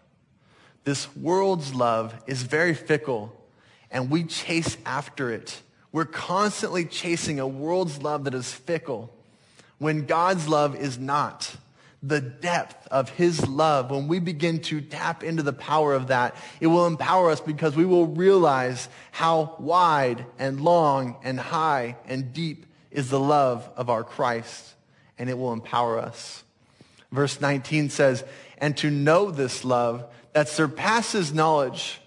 This 0.84 1.14
world's 1.16 1.74
love 1.74 2.14
is 2.26 2.42
very 2.42 2.74
fickle 2.74 3.36
and 3.92 4.10
we 4.10 4.24
chase 4.24 4.76
after 4.84 5.30
it. 5.30 5.62
We're 5.92 6.06
constantly 6.06 6.86
chasing 6.86 7.38
a 7.38 7.46
world's 7.46 8.02
love 8.02 8.24
that 8.24 8.34
is 8.34 8.50
fickle 8.50 9.14
when 9.78 10.06
God's 10.06 10.48
love 10.48 10.74
is 10.74 10.98
not. 10.98 11.54
The 12.02 12.20
depth 12.20 12.88
of 12.88 13.10
his 13.10 13.46
love, 13.46 13.92
when 13.92 14.08
we 14.08 14.18
begin 14.18 14.60
to 14.62 14.80
tap 14.80 15.22
into 15.22 15.44
the 15.44 15.52
power 15.52 15.94
of 15.94 16.08
that, 16.08 16.34
it 16.60 16.66
will 16.66 16.86
empower 16.86 17.30
us 17.30 17.40
because 17.40 17.76
we 17.76 17.84
will 17.84 18.06
realize 18.06 18.88
how 19.12 19.54
wide 19.60 20.26
and 20.36 20.60
long 20.60 21.16
and 21.22 21.38
high 21.38 21.96
and 22.06 22.32
deep 22.32 22.66
is 22.92 23.10
the 23.10 23.20
love 23.20 23.68
of 23.76 23.90
our 23.90 24.04
Christ, 24.04 24.74
and 25.18 25.28
it 25.28 25.38
will 25.38 25.52
empower 25.52 25.98
us. 25.98 26.44
Verse 27.10 27.40
19 27.40 27.90
says, 27.90 28.24
And 28.58 28.76
to 28.78 28.90
know 28.90 29.30
this 29.30 29.64
love 29.64 30.04
that 30.32 30.48
surpasses 30.48 31.32
knowledge, 31.32 32.00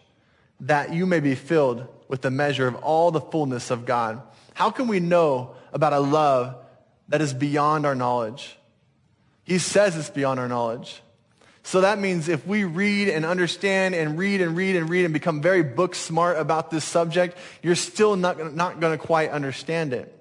that 0.62 0.94
you 0.94 1.06
may 1.06 1.20
be 1.20 1.36
filled 1.36 1.88
with 2.08 2.22
the 2.22 2.32
measure 2.32 2.68
of 2.68 2.76
all 2.76 3.12
the 3.12 3.22
fullness 3.22 3.72
of 3.72 3.86
God. 3.86 4.22
How 4.54 4.70
can 4.70 4.88
we 4.88 5.00
know 5.00 5.56
about 5.74 5.94
a 5.94 6.00
love 6.00 6.56
that 7.10 7.22
is 7.22 7.34
beyond 7.34 7.86
our 7.86 7.96
knowledge? 7.96 8.58
He 9.44 9.60
says 9.60 9.96
it's 9.96 10.10
beyond 10.10 10.40
our 10.40 10.48
knowledge. 10.48 11.02
So 11.64 11.82
that 11.82 11.98
means 11.98 12.30
if 12.30 12.46
we 12.46 12.64
read 12.64 13.10
and 13.10 13.26
understand 13.26 13.96
and 13.96 14.20
read 14.20 14.40
and 14.40 14.56
read 14.56 14.76
and 14.76 14.88
read 14.88 15.06
and 15.06 15.14
become 15.14 15.42
very 15.42 15.64
book 15.64 15.96
smart 15.96 16.38
about 16.38 16.70
this 16.70 16.84
subject, 16.84 17.38
you're 17.64 17.76
still 17.76 18.16
not, 18.16 18.56
not 18.56 18.80
going 18.80 18.98
to 18.98 19.04
quite 19.04 19.32
understand 19.32 19.92
it. 19.92 20.12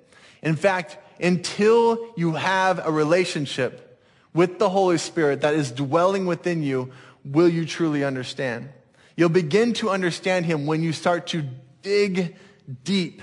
In 0.45 0.57
fact, 0.57 0.99
until 1.19 2.13
you 2.17 2.33
have 2.35 2.87
a 2.87 2.93
relationship 2.93 3.99
with 4.35 4.59
the 4.59 4.69
Holy 4.69 4.99
Spirit 4.99 5.41
that 5.41 5.55
is 5.55 5.73
dwelling 5.73 6.27
within 6.27 6.63
you, 6.63 6.93
will 7.25 7.49
you 7.49 7.65
truly 7.65 8.05
understand? 8.05 8.69
You'll 9.17 9.31
begin 9.31 9.73
to 9.75 9.91
understand 9.91 10.45
him 10.45 10.67
when 10.67 10.83
you 10.83 10.93
start 10.93 11.29
to 11.29 11.45
dig 11.83 12.37
deep 12.83 13.23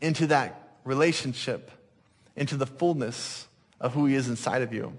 into 0.00 0.26
that 0.28 0.76
relationship, 0.84 1.70
into 2.36 2.56
the 2.56 2.66
fullness 2.66 3.46
of 3.80 3.94
who 3.94 4.06
he 4.06 4.14
is 4.14 4.28
inside 4.28 4.62
of 4.62 4.74
you. 4.74 4.92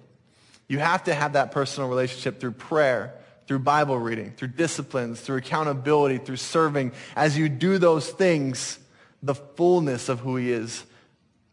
You 0.67 0.79
have 0.79 1.03
to 1.03 1.13
have 1.13 1.34
that 1.34 1.51
personal 1.51 1.89
relationship 1.89 2.39
through 2.39 2.53
prayer, 2.53 3.13
through 3.45 3.60
Bible 3.60 3.99
reading, 3.99 4.31
through 4.38 4.49
disciplines, 4.49 5.19
through 5.19 5.38
accountability, 5.38 6.17
through 6.17 6.38
serving. 6.38 6.93
As 7.15 7.38
you 7.38 7.49
do 7.49 7.77
those 7.77 8.10
things, 8.10 8.79
the 9.21 9.36
fullness 9.36 10.07
of 10.07 10.21
who 10.21 10.38
he 10.38 10.51
is 10.51 10.84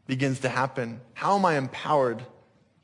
begins 0.09 0.41
to 0.41 0.49
happen. 0.49 1.01
How 1.15 1.37
am 1.37 1.45
I 1.45 1.57
empowered 1.57 2.25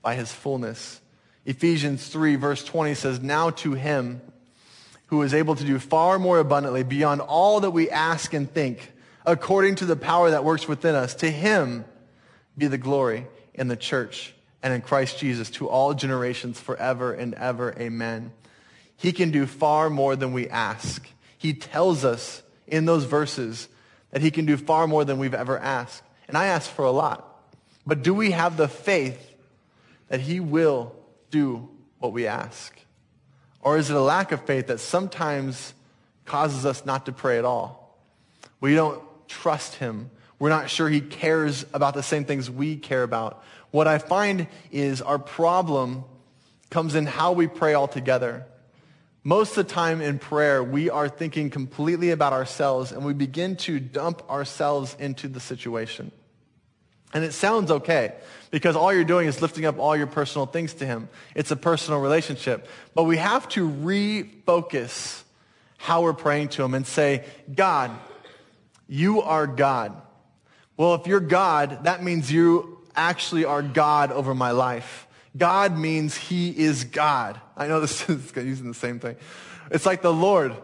by 0.02 0.14
his 0.14 0.30
fullness? 0.30 1.00
Ephesians 1.44 2.06
3, 2.06 2.36
verse 2.36 2.62
20 2.62 2.94
says, 2.94 3.20
Now 3.20 3.50
to 3.50 3.72
him 3.72 4.20
who 5.06 5.22
is 5.22 5.34
able 5.34 5.56
to 5.56 5.64
do 5.64 5.78
far 5.78 6.18
more 6.18 6.38
abundantly 6.38 6.82
beyond 6.84 7.20
all 7.20 7.60
that 7.60 7.70
we 7.70 7.90
ask 7.90 8.32
and 8.34 8.50
think, 8.50 8.92
according 9.26 9.74
to 9.76 9.86
the 9.86 9.96
power 9.96 10.30
that 10.30 10.44
works 10.44 10.68
within 10.68 10.94
us. 10.94 11.14
To 11.16 11.30
him 11.30 11.84
be 12.56 12.66
the 12.66 12.78
glory 12.78 13.26
in 13.54 13.68
the 13.68 13.76
church 13.76 14.34
and 14.62 14.72
in 14.72 14.82
Christ 14.82 15.18
Jesus 15.18 15.50
to 15.50 15.68
all 15.68 15.94
generations 15.94 16.60
forever 16.60 17.12
and 17.12 17.34
ever. 17.34 17.74
Amen. 17.78 18.32
He 18.96 19.12
can 19.12 19.30
do 19.30 19.46
far 19.46 19.90
more 19.90 20.14
than 20.14 20.32
we 20.32 20.48
ask. 20.48 21.06
He 21.36 21.54
tells 21.54 22.04
us 22.04 22.42
in 22.66 22.84
those 22.84 23.04
verses 23.04 23.68
that 24.10 24.22
he 24.22 24.30
can 24.30 24.44
do 24.46 24.56
far 24.56 24.86
more 24.86 25.04
than 25.04 25.18
we've 25.18 25.34
ever 25.34 25.58
asked. 25.58 26.03
And 26.28 26.36
I 26.36 26.46
ask 26.46 26.70
for 26.70 26.84
a 26.84 26.90
lot. 26.90 27.30
But 27.86 28.02
do 28.02 28.14
we 28.14 28.30
have 28.30 28.56
the 28.56 28.68
faith 28.68 29.34
that 30.08 30.20
he 30.20 30.40
will 30.40 30.94
do 31.30 31.68
what 31.98 32.12
we 32.12 32.26
ask? 32.26 32.78
Or 33.60 33.78
is 33.78 33.90
it 33.90 33.96
a 33.96 34.00
lack 34.00 34.32
of 34.32 34.44
faith 34.44 34.68
that 34.68 34.80
sometimes 34.80 35.74
causes 36.24 36.66
us 36.66 36.84
not 36.84 37.06
to 37.06 37.12
pray 37.12 37.38
at 37.38 37.44
all? 37.44 37.98
We 38.60 38.74
don't 38.74 39.02
trust 39.28 39.76
him. 39.76 40.10
We're 40.38 40.50
not 40.50 40.70
sure 40.70 40.88
he 40.88 41.00
cares 41.00 41.64
about 41.72 41.94
the 41.94 42.02
same 42.02 42.24
things 42.24 42.50
we 42.50 42.76
care 42.76 43.02
about. 43.02 43.42
What 43.70 43.88
I 43.88 43.98
find 43.98 44.46
is 44.70 45.02
our 45.02 45.18
problem 45.18 46.04
comes 46.70 46.94
in 46.94 47.06
how 47.06 47.32
we 47.32 47.46
pray 47.46 47.74
altogether. 47.74 48.46
Most 49.26 49.56
of 49.56 49.66
the 49.66 49.72
time 49.72 50.02
in 50.02 50.18
prayer, 50.18 50.62
we 50.62 50.90
are 50.90 51.08
thinking 51.08 51.48
completely 51.48 52.10
about 52.10 52.34
ourselves 52.34 52.92
and 52.92 53.06
we 53.06 53.14
begin 53.14 53.56
to 53.56 53.80
dump 53.80 54.22
ourselves 54.30 54.94
into 54.98 55.28
the 55.28 55.40
situation. 55.40 56.12
And 57.14 57.24
it 57.24 57.32
sounds 57.32 57.70
okay 57.70 58.12
because 58.50 58.76
all 58.76 58.92
you're 58.92 59.02
doing 59.02 59.26
is 59.26 59.40
lifting 59.40 59.64
up 59.64 59.78
all 59.78 59.96
your 59.96 60.08
personal 60.08 60.44
things 60.44 60.74
to 60.74 60.86
him. 60.86 61.08
It's 61.34 61.50
a 61.50 61.56
personal 61.56 62.00
relationship. 62.00 62.68
But 62.94 63.04
we 63.04 63.16
have 63.16 63.48
to 63.50 63.66
refocus 63.66 65.22
how 65.78 66.02
we're 66.02 66.12
praying 66.12 66.48
to 66.48 66.62
him 66.62 66.74
and 66.74 66.86
say, 66.86 67.24
God, 67.54 67.92
you 68.88 69.22
are 69.22 69.46
God. 69.46 69.96
Well, 70.76 70.96
if 70.96 71.06
you're 71.06 71.20
God, 71.20 71.84
that 71.84 72.02
means 72.02 72.30
you 72.30 72.78
actually 72.94 73.46
are 73.46 73.62
God 73.62 74.12
over 74.12 74.34
my 74.34 74.50
life. 74.50 75.06
God 75.36 75.76
means 75.76 76.16
he 76.16 76.50
is 76.50 76.84
God. 76.84 77.40
I 77.56 77.66
know 77.66 77.80
this 77.80 78.08
is 78.08 78.32
using 78.36 78.68
the 78.68 78.74
same 78.74 79.00
thing. 79.00 79.16
It's 79.70 79.86
like 79.86 80.02
the 80.02 80.12
Lord. 80.12 80.54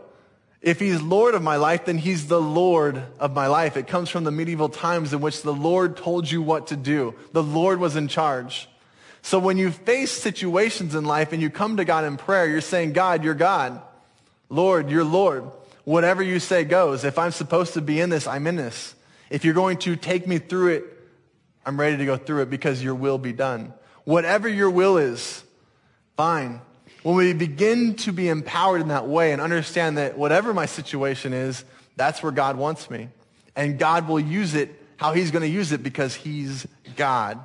If 0.62 0.78
he's 0.78 1.00
Lord 1.00 1.34
of 1.34 1.42
my 1.42 1.56
life, 1.56 1.86
then 1.86 1.96
he's 1.96 2.28
the 2.28 2.40
Lord 2.40 3.02
of 3.18 3.32
my 3.32 3.46
life. 3.46 3.76
It 3.76 3.86
comes 3.86 4.10
from 4.10 4.24
the 4.24 4.30
medieval 4.30 4.68
times 4.68 5.12
in 5.12 5.20
which 5.20 5.42
the 5.42 5.54
Lord 5.54 5.96
told 5.96 6.30
you 6.30 6.42
what 6.42 6.66
to 6.68 6.76
do. 6.76 7.14
The 7.32 7.42
Lord 7.42 7.80
was 7.80 7.96
in 7.96 8.08
charge. 8.08 8.68
So 9.22 9.38
when 9.38 9.56
you 9.56 9.70
face 9.70 10.10
situations 10.10 10.94
in 10.94 11.04
life 11.04 11.32
and 11.32 11.40
you 11.42 11.50
come 11.50 11.78
to 11.78 11.84
God 11.84 12.04
in 12.04 12.16
prayer, 12.16 12.46
you're 12.46 12.60
saying, 12.60 12.92
God, 12.92 13.24
you're 13.24 13.34
God. 13.34 13.80
Lord, 14.48 14.90
you're 14.90 15.04
Lord. 15.04 15.44
Whatever 15.84 16.22
you 16.22 16.40
say 16.40 16.64
goes. 16.64 17.04
If 17.04 17.18
I'm 17.18 17.30
supposed 17.30 17.74
to 17.74 17.80
be 17.80 18.00
in 18.00 18.10
this, 18.10 18.26
I'm 18.26 18.46
in 18.46 18.56
this. 18.56 18.94
If 19.30 19.44
you're 19.44 19.54
going 19.54 19.78
to 19.78 19.96
take 19.96 20.26
me 20.26 20.38
through 20.38 20.68
it, 20.68 20.84
I'm 21.64 21.78
ready 21.78 21.96
to 21.96 22.04
go 22.04 22.16
through 22.16 22.42
it 22.42 22.50
because 22.50 22.82
your 22.82 22.94
will 22.94 23.18
be 23.18 23.32
done. 23.32 23.72
Whatever 24.04 24.48
your 24.48 24.70
will 24.70 24.98
is, 24.98 25.42
fine. 26.16 26.60
When 27.02 27.16
we 27.16 27.32
begin 27.32 27.94
to 27.96 28.12
be 28.12 28.28
empowered 28.28 28.80
in 28.80 28.88
that 28.88 29.06
way 29.08 29.32
and 29.32 29.40
understand 29.40 29.98
that 29.98 30.18
whatever 30.18 30.52
my 30.52 30.66
situation 30.66 31.32
is, 31.32 31.64
that's 31.96 32.22
where 32.22 32.32
God 32.32 32.56
wants 32.56 32.90
me. 32.90 33.08
And 33.56 33.78
God 33.78 34.08
will 34.08 34.20
use 34.20 34.54
it 34.54 34.76
how 34.96 35.14
he's 35.14 35.30
going 35.30 35.42
to 35.42 35.48
use 35.48 35.72
it 35.72 35.82
because 35.82 36.14
he's 36.14 36.66
God. 36.96 37.38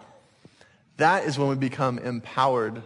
That 0.97 1.23
is 1.23 1.39
when 1.39 1.47
we 1.47 1.55
become 1.55 1.99
empowered 1.99 2.83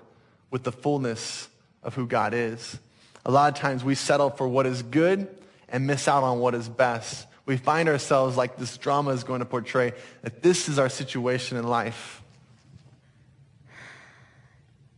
with 0.51 0.63
the 0.63 0.71
fullness 0.71 1.49
of 1.81 1.95
who 1.95 2.05
God 2.05 2.35
is. 2.35 2.77
A 3.25 3.31
lot 3.31 3.51
of 3.51 3.59
times 3.59 3.83
we 3.83 3.95
settle 3.95 4.29
for 4.29 4.47
what 4.47 4.67
is 4.67 4.83
good 4.83 5.27
and 5.69 5.87
miss 5.87 6.07
out 6.07 6.23
on 6.23 6.39
what 6.39 6.53
is 6.53 6.69
best. 6.69 7.25
We 7.47 7.57
find 7.57 7.89
ourselves 7.89 8.37
like 8.37 8.57
this 8.57 8.77
drama 8.77 9.11
is 9.11 9.23
going 9.23 9.39
to 9.39 9.45
portray 9.45 9.93
that 10.21 10.43
this 10.43 10.69
is 10.69 10.77
our 10.77 10.89
situation 10.89 11.57
in 11.57 11.67
life. 11.67 12.21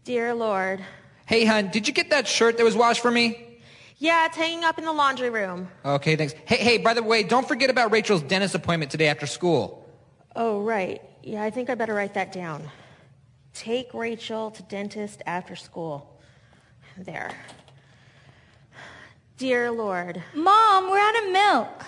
Dear 0.04 0.34
Lord. 0.34 0.84
Hey, 1.28 1.46
hun, 1.46 1.70
did 1.70 1.88
you 1.88 1.94
get 1.94 2.10
that 2.10 2.28
shirt 2.28 2.58
that 2.58 2.64
was 2.64 2.76
washed 2.76 3.02
for 3.02 3.12
me? 3.12 3.60
Yeah, 3.98 4.26
it's 4.26 4.36
hanging 4.36 4.64
up 4.64 4.80
in 4.80 4.86
the 4.86 4.92
laundry 4.92 5.30
room. 5.30 5.70
Okay, 5.86 6.16
thanks. 6.16 6.34
Hey, 6.46 6.58
hey, 6.58 6.78
by 6.80 6.96
the 6.96 7.04
way, 7.04 7.22
don't 7.22 7.48
forget 7.48 7.70
about 7.70 7.92
Rachel's 7.92 8.24
dentist 8.24 8.56
appointment 8.56 8.92
today 8.92 9.08
after 9.08 9.28
school. 9.28 9.88
Oh, 10.36 10.62
right. 10.62 11.02
Yeah, 11.22 11.44
I 11.44 11.52
think 11.52 11.70
I 11.70 11.76
better 11.76 11.94
write 11.94 12.16
that 12.16 12.32
down. 12.32 12.68
Take 13.54 13.94
Rachel 13.94 14.50
to 14.52 14.64
dentist 14.64 15.22
after 15.28 15.56
school. 15.56 16.20
There. 16.98 17.32
Dear 19.38 19.70
Lord. 19.70 20.24
Mom, 20.34 20.90
we're 20.90 20.98
out 20.98 21.24
of 21.24 21.32
milk. 21.32 21.86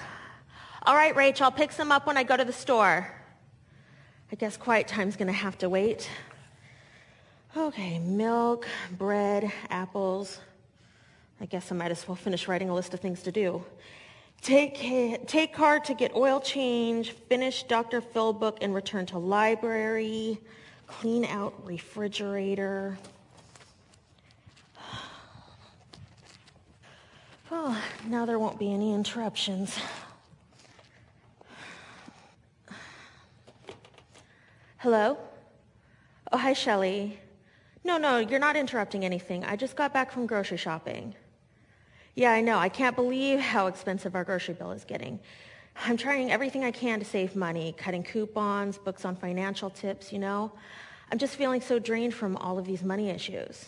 All 0.83 0.95
right, 0.95 1.15
Rachel, 1.15 1.45
I'll 1.45 1.51
pick 1.51 1.71
some 1.71 1.91
up 1.91 2.05
when 2.05 2.17
I 2.17 2.23
go 2.23 2.37
to 2.37 2.45
the 2.45 2.53
store. 2.53 3.11
I 4.31 4.35
guess 4.35 4.55
quiet 4.55 4.87
time's 4.87 5.15
going 5.15 5.27
to 5.27 5.33
have 5.33 5.57
to 5.59 5.69
wait. 5.69 6.09
Okay, 7.55 7.99
milk, 7.99 8.67
bread, 8.97 9.51
apples. 9.69 10.39
I 11.39 11.45
guess 11.45 11.71
I 11.71 11.75
might 11.75 11.91
as 11.91 12.07
well 12.07 12.15
finish 12.15 12.47
writing 12.47 12.71
a 12.71 12.73
list 12.73 12.95
of 12.95 12.99
things 12.99 13.21
to 13.23 13.31
do. 13.31 13.63
Take, 14.41 15.27
take 15.27 15.53
car 15.53 15.79
to 15.81 15.93
get 15.93 16.15
oil 16.15 16.39
change, 16.39 17.11
finish 17.11 17.61
Dr. 17.61 18.01
Phil 18.01 18.33
book 18.33 18.57
and 18.61 18.73
return 18.73 19.05
to 19.05 19.19
library, 19.19 20.39
clean 20.87 21.25
out 21.25 21.53
refrigerator. 21.63 22.97
Oh, 27.51 27.79
now 28.07 28.25
there 28.25 28.39
won't 28.39 28.57
be 28.57 28.73
any 28.73 28.95
interruptions. 28.95 29.77
Hello? 34.79 35.19
Oh, 36.31 36.37
hi, 36.37 36.53
Shelley. 36.53 37.19
No, 37.83 37.97
no, 37.97 38.17
you're 38.17 38.39
not 38.39 38.55
interrupting 38.55 39.03
anything. 39.03 39.43
I 39.43 39.55
just 39.55 39.75
got 39.75 39.93
back 39.93 40.11
from 40.11 40.25
grocery 40.25 40.57
shopping. 40.57 41.15
Yeah, 42.15 42.31
I 42.31 42.41
know. 42.41 42.57
I 42.57 42.69
can't 42.69 42.95
believe 42.95 43.39
how 43.39 43.67
expensive 43.67 44.15
our 44.15 44.23
grocery 44.23 44.53
bill 44.53 44.71
is 44.71 44.85
getting. 44.85 45.19
I'm 45.75 45.97
trying 45.97 46.31
everything 46.31 46.63
I 46.63 46.71
can 46.71 46.99
to 46.99 47.05
save 47.05 47.35
money, 47.35 47.73
cutting 47.77 48.03
coupons, 48.03 48.77
books 48.77 49.05
on 49.05 49.15
financial 49.15 49.69
tips, 49.69 50.13
you 50.13 50.19
know. 50.19 50.51
I'm 51.11 51.17
just 51.17 51.35
feeling 51.35 51.61
so 51.61 51.79
drained 51.79 52.13
from 52.13 52.37
all 52.37 52.57
of 52.57 52.65
these 52.65 52.83
money 52.83 53.09
issues. 53.09 53.65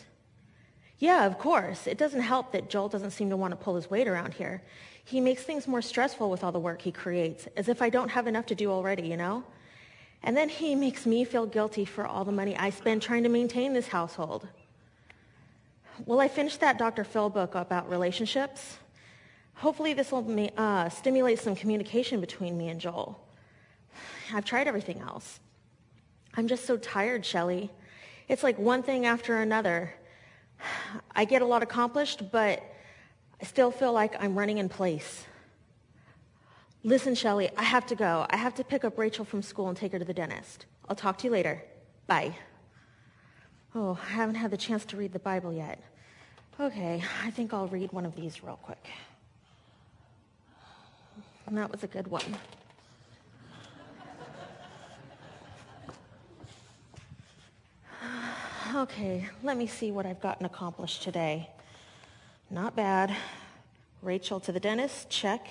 Yeah, 1.00 1.26
of 1.26 1.38
course. 1.38 1.88
It 1.88 1.98
doesn't 1.98 2.22
help 2.22 2.52
that 2.54 2.70
Joel 2.70 2.90
doesn't 2.90 3.12
seem 3.12 3.30
to 3.32 3.38
want 3.38 3.52
to 3.52 3.58
pull 3.58 3.76
his 3.76 3.90
weight 3.90 4.08
around 4.08 4.34
here. 4.34 4.62
He 5.04 5.20
makes 5.20 5.44
things 5.44 5.68
more 5.68 5.82
stressful 5.82 6.30
with 6.30 6.44
all 6.44 6.52
the 6.52 6.60
work 6.60 6.82
he 6.82 6.92
creates, 6.92 7.48
as 7.58 7.68
if 7.68 7.82
I 7.82 7.90
don't 7.90 8.10
have 8.10 8.28
enough 8.28 8.46
to 8.48 8.56
do 8.56 8.72
already, 8.72 9.08
you 9.08 9.18
know? 9.18 9.44
And 10.26 10.36
then 10.36 10.50
he 10.50 10.74
makes 10.74 11.06
me 11.06 11.24
feel 11.24 11.46
guilty 11.46 11.86
for 11.86 12.06
all 12.06 12.26
the 12.26 12.32
money 12.32 12.58
I 12.58 12.72
spend 12.72 13.04
trying 13.04 13.24
to 13.24 13.30
maintain 13.30 13.74
this 13.74 13.88
household. 13.88 14.48
Well, 16.06 16.20
I 16.20 16.28
finished 16.28 16.60
that 16.62 16.80
Dr. 16.80 17.04
Phil 17.04 17.30
book 17.30 17.54
about 17.54 17.88
relationships. 17.90 18.80
Hopefully 19.54 19.94
this 19.94 20.12
will 20.12 20.50
uh, 20.58 20.90
stimulate 20.90 21.38
some 21.38 21.56
communication 21.56 22.20
between 22.20 22.58
me 22.58 22.70
and 22.70 22.82
Joel. 22.82 23.24
I've 24.34 24.46
tried 24.46 24.68
everything 24.68 25.00
else. 25.00 25.40
I'm 26.36 26.48
just 26.48 26.66
so 26.66 26.76
tired, 26.76 27.24
Shelley. 27.24 27.70
It's 28.28 28.42
like 28.42 28.58
one 28.58 28.82
thing 28.82 29.06
after 29.06 29.38
another. 29.38 29.94
I 31.16 31.26
get 31.26 31.44
a 31.44 31.46
lot 31.46 31.62
accomplished, 31.62 32.32
but 32.32 32.64
I 33.40 33.46
still 33.46 33.70
feel 33.70 33.94
like 33.94 34.22
I'm 34.22 34.38
running 34.38 34.58
in 34.58 34.70
place. 34.70 35.26
Listen, 36.86 37.16
Shelley, 37.16 37.50
I 37.58 37.64
have 37.64 37.88
to 37.88 37.96
go. 37.96 38.28
I 38.30 38.38
have 38.38 38.54
to 38.54 38.64
pick 38.64 38.86
up 38.86 39.00
Rachel 39.00 39.26
from 39.26 39.42
school 39.42 39.70
and 39.70 39.76
take 39.76 39.92
her 39.94 39.98
to 39.98 40.06
the 40.06 40.14
dentist. 40.14 40.68
I'll 40.88 40.96
talk 40.96 41.18
to 41.18 41.24
you 41.24 41.32
later. 41.32 41.64
Bye. 42.06 42.36
Oh, 43.74 43.98
I 44.04 44.12
haven't 44.12 44.36
had 44.36 44.52
the 44.52 44.58
chance 44.58 44.86
to 44.86 44.96
read 44.96 45.12
the 45.12 45.18
Bible 45.18 45.52
yet. 45.52 45.82
Okay, 46.60 47.04
I 47.24 47.32
think 47.32 47.56
I'll 47.56 47.66
read 47.70 47.92
one 47.92 48.06
of 48.06 48.16
these 48.16 48.44
real 48.44 48.60
quick. 48.62 48.86
And 51.48 51.58
that 51.58 51.72
was 51.72 51.84
a 51.84 51.88
good 51.88 52.06
one. 52.06 52.38
Okay, 58.76 59.28
let 59.42 59.58
me 59.58 59.66
see 59.66 59.92
what 59.92 60.06
I've 60.06 60.22
gotten 60.22 60.46
accomplished 60.46 61.02
today. 61.02 61.50
Not 62.52 62.76
bad. 62.76 63.16
Rachel 64.04 64.40
to 64.42 64.52
the 64.52 64.60
dentist, 64.60 65.10
check. 65.10 65.48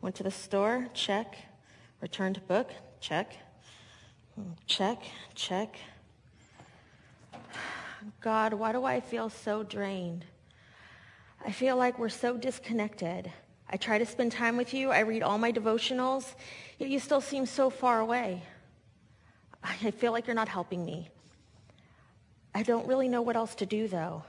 Went 0.00 0.14
to 0.16 0.22
the 0.22 0.30
store, 0.30 0.88
check. 0.94 1.36
Returned 2.00 2.46
book, 2.46 2.70
check. 3.00 3.36
Check, 4.66 5.02
check. 5.34 5.76
God, 8.20 8.54
why 8.54 8.72
do 8.72 8.84
I 8.84 9.00
feel 9.00 9.28
so 9.28 9.64
drained? 9.64 10.24
I 11.44 11.50
feel 11.50 11.76
like 11.76 11.98
we're 11.98 12.08
so 12.08 12.36
disconnected. 12.36 13.32
I 13.68 13.76
try 13.76 13.98
to 13.98 14.06
spend 14.06 14.32
time 14.32 14.56
with 14.56 14.72
you. 14.72 14.90
I 14.90 15.00
read 15.00 15.22
all 15.22 15.38
my 15.38 15.52
devotionals, 15.52 16.34
yet 16.78 16.88
you 16.88 17.00
still 17.00 17.20
seem 17.20 17.46
so 17.46 17.68
far 17.68 18.00
away. 18.00 18.42
I 19.62 19.90
feel 19.90 20.12
like 20.12 20.26
you're 20.26 20.36
not 20.36 20.48
helping 20.48 20.84
me. 20.84 21.08
I 22.54 22.62
don't 22.62 22.86
really 22.86 23.08
know 23.08 23.22
what 23.22 23.36
else 23.36 23.56
to 23.56 23.66
do, 23.66 23.88
though. 23.88 24.22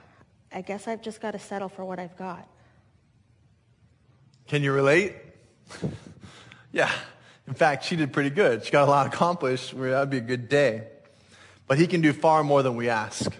I 0.51 0.61
guess 0.61 0.87
I've 0.87 1.01
just 1.01 1.21
got 1.21 1.31
to 1.31 1.39
settle 1.39 1.69
for 1.69 1.85
what 1.85 1.99
I've 1.99 2.17
got. 2.17 2.47
Can 4.47 4.63
you 4.63 4.71
relate? 4.73 5.15
yeah. 6.71 6.91
In 7.47 7.53
fact, 7.53 7.85
she 7.85 7.95
did 7.95 8.13
pretty 8.13 8.29
good. 8.29 8.63
She 8.63 8.71
got 8.71 8.87
a 8.87 8.91
lot 8.91 9.07
accomplished. 9.07 9.75
That'd 9.75 10.09
be 10.09 10.17
a 10.17 10.21
good 10.21 10.49
day. 10.49 10.87
But 11.67 11.77
he 11.77 11.87
can 11.87 12.01
do 12.01 12.13
far 12.13 12.43
more 12.43 12.63
than 12.63 12.75
we 12.75 12.89
ask. 12.89 13.31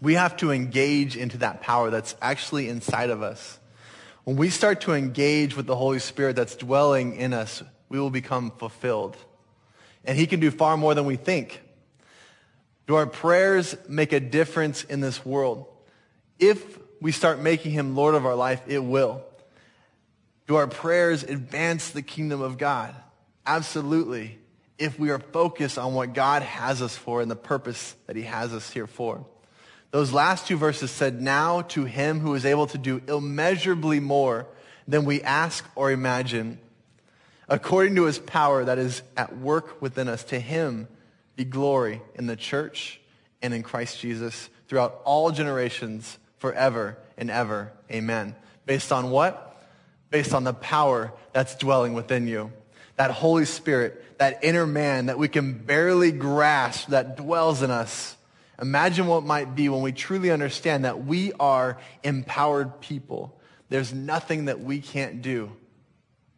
We 0.00 0.14
have 0.14 0.36
to 0.38 0.52
engage 0.52 1.16
into 1.16 1.38
that 1.38 1.60
power 1.60 1.90
that's 1.90 2.14
actually 2.22 2.68
inside 2.68 3.10
of 3.10 3.22
us. 3.22 3.58
When 4.24 4.36
we 4.36 4.50
start 4.50 4.82
to 4.82 4.92
engage 4.92 5.56
with 5.56 5.66
the 5.66 5.76
Holy 5.76 5.98
Spirit 5.98 6.36
that's 6.36 6.56
dwelling 6.56 7.16
in 7.16 7.32
us, 7.32 7.62
we 7.88 7.98
will 7.98 8.10
become 8.10 8.50
fulfilled. 8.50 9.16
And 10.04 10.16
he 10.18 10.26
can 10.26 10.40
do 10.40 10.50
far 10.50 10.76
more 10.76 10.94
than 10.94 11.06
we 11.06 11.16
think. 11.16 11.62
Do 12.86 12.94
our 12.94 13.06
prayers 13.06 13.76
make 13.88 14.12
a 14.12 14.20
difference 14.20 14.84
in 14.84 15.00
this 15.00 15.24
world? 15.24 15.66
If 16.38 16.78
we 17.00 17.12
start 17.12 17.40
making 17.40 17.72
him 17.72 17.96
Lord 17.96 18.14
of 18.14 18.24
our 18.24 18.34
life, 18.34 18.62
it 18.66 18.82
will. 18.82 19.24
Do 20.48 20.56
our 20.56 20.66
prayers 20.66 21.22
advance 21.22 21.90
the 21.90 22.00
kingdom 22.00 22.40
of 22.40 22.56
God? 22.56 22.94
Absolutely. 23.46 24.38
If 24.78 24.98
we 24.98 25.10
are 25.10 25.18
focused 25.18 25.76
on 25.76 25.92
what 25.92 26.14
God 26.14 26.42
has 26.42 26.80
us 26.80 26.96
for 26.96 27.20
and 27.20 27.30
the 27.30 27.36
purpose 27.36 27.94
that 28.06 28.16
he 28.16 28.22
has 28.22 28.54
us 28.54 28.70
here 28.70 28.86
for. 28.86 29.26
Those 29.90 30.10
last 30.12 30.46
two 30.46 30.56
verses 30.56 30.90
said, 30.90 31.20
Now 31.20 31.62
to 31.62 31.84
him 31.84 32.20
who 32.20 32.34
is 32.34 32.46
able 32.46 32.66
to 32.68 32.78
do 32.78 33.02
immeasurably 33.06 34.00
more 34.00 34.46
than 34.86 35.04
we 35.04 35.20
ask 35.20 35.66
or 35.74 35.90
imagine, 35.90 36.58
according 37.46 37.94
to 37.96 38.04
his 38.04 38.18
power 38.18 38.64
that 38.64 38.78
is 38.78 39.02
at 39.18 39.36
work 39.36 39.82
within 39.82 40.08
us, 40.08 40.24
to 40.24 40.40
him 40.40 40.88
be 41.36 41.44
glory 41.44 42.00
in 42.14 42.26
the 42.26 42.36
church 42.36 43.00
and 43.42 43.52
in 43.52 43.62
Christ 43.62 44.00
Jesus 44.00 44.48
throughout 44.66 45.02
all 45.04 45.30
generations, 45.30 46.18
forever 46.38 46.96
and 47.18 47.30
ever. 47.30 47.70
Amen. 47.90 48.34
Based 48.64 48.92
on 48.92 49.10
what? 49.10 49.47
Based 50.10 50.34
on 50.34 50.44
the 50.44 50.54
power 50.54 51.12
that's 51.32 51.54
dwelling 51.56 51.94
within 51.94 52.26
you. 52.26 52.52
That 52.96 53.10
Holy 53.10 53.44
Spirit, 53.44 54.18
that 54.18 54.42
inner 54.42 54.66
man 54.66 55.06
that 55.06 55.18
we 55.18 55.28
can 55.28 55.52
barely 55.52 56.12
grasp 56.12 56.88
that 56.88 57.16
dwells 57.16 57.62
in 57.62 57.70
us. 57.70 58.16
Imagine 58.60 59.06
what 59.06 59.22
might 59.22 59.54
be 59.54 59.68
when 59.68 59.82
we 59.82 59.92
truly 59.92 60.30
understand 60.30 60.84
that 60.84 61.04
we 61.04 61.32
are 61.34 61.78
empowered 62.02 62.80
people. 62.80 63.38
There's 63.68 63.92
nothing 63.92 64.46
that 64.46 64.60
we 64.60 64.80
can't 64.80 65.22
do 65.22 65.52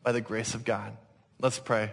by 0.03 0.13
the 0.13 0.21
grace 0.21 0.55
of 0.55 0.65
God. 0.65 0.97
Let's 1.41 1.59
pray. 1.59 1.93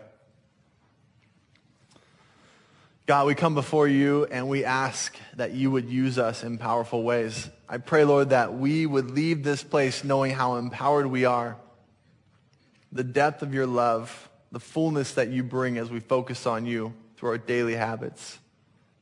God, 3.05 3.25
we 3.27 3.35
come 3.35 3.55
before 3.55 3.87
you 3.87 4.25
and 4.25 4.49
we 4.49 4.65
ask 4.65 5.15
that 5.37 5.53
you 5.53 5.71
would 5.71 5.89
use 5.89 6.17
us 6.19 6.43
in 6.43 6.57
powerful 6.57 7.03
ways. 7.03 7.49
I 7.69 7.77
pray, 7.77 8.03
Lord, 8.03 8.31
that 8.31 8.53
we 8.53 8.85
would 8.85 9.11
leave 9.11 9.43
this 9.43 9.63
place 9.63 10.03
knowing 10.03 10.33
how 10.33 10.57
empowered 10.57 11.07
we 11.07 11.23
are 11.23 11.55
the 12.91 13.03
depth 13.03 13.41
of 13.41 13.53
your 13.53 13.65
love, 13.65 14.29
the 14.51 14.59
fullness 14.59 15.13
that 15.13 15.29
you 15.29 15.43
bring 15.43 15.77
as 15.77 15.89
we 15.89 15.99
focus 15.99 16.45
on 16.45 16.65
you 16.65 16.93
through 17.17 17.29
our 17.29 17.37
daily 17.37 17.75
habits. 17.75 18.37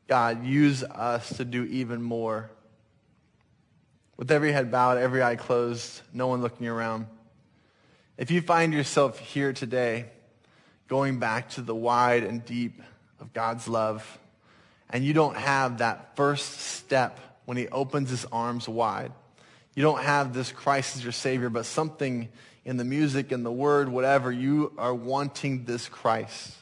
God, 0.08 0.46
use 0.46 0.84
us 0.84 1.38
to 1.38 1.46
do 1.46 1.64
even 1.64 2.02
more. 2.02 2.50
With 4.18 4.32
every 4.32 4.52
head 4.52 4.72
bowed, 4.72 4.98
every 4.98 5.22
eye 5.22 5.36
closed, 5.36 6.02
no 6.14 6.28
one 6.28 6.42
looking 6.42 6.68
around. 6.68 7.08
If 8.18 8.32
you 8.32 8.42
find 8.42 8.74
yourself 8.74 9.20
here 9.20 9.52
today, 9.52 10.06
going 10.88 11.20
back 11.20 11.50
to 11.52 11.62
the 11.62 11.76
wide 11.76 12.24
and 12.24 12.46
deep 12.46 12.82
of 13.20 13.34
God's 13.34 13.68
love, 13.68 14.20
and 14.90 15.04
you 15.04 15.14
don't 15.14 15.36
have 15.36 15.80
that 15.80 16.16
first 16.16 16.60
step 16.60 17.20
when 17.46 17.58
he 17.58 17.68
opens 17.68 18.10
his 18.10 18.26
arms 18.26 18.70
wide, 18.70 19.12
you 19.76 19.84
don't 19.84 20.02
have 20.02 20.34
this 20.34 20.52
Christ 20.52 20.96
as 20.96 21.04
your 21.04 21.12
Savior, 21.12 21.50
but 21.50 21.66
something 21.66 22.30
in 22.66 22.78
the 22.78 22.84
music, 22.84 23.32
in 23.32 23.44
the 23.44 23.52
word, 23.52 23.88
whatever, 23.88 24.32
you 24.32 24.74
are 24.78 24.94
wanting 24.94 25.66
this 25.66 25.88
Christ. 25.88 26.56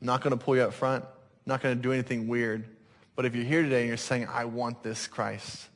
I'm 0.00 0.08
not 0.08 0.20
going 0.20 0.36
to 0.36 0.44
pull 0.44 0.56
you 0.56 0.62
up 0.62 0.74
front. 0.74 1.04
I'm 1.04 1.10
not 1.46 1.62
going 1.62 1.76
to 1.76 1.80
do 1.80 1.92
anything 1.92 2.26
weird. 2.26 2.64
But 3.14 3.24
if 3.24 3.36
you're 3.36 3.44
here 3.44 3.62
today 3.62 3.80
and 3.80 3.88
you're 3.88 3.96
saying, 3.96 4.26
I 4.30 4.46
want 4.46 4.82
this 4.82 5.06
Christ, 5.06 5.68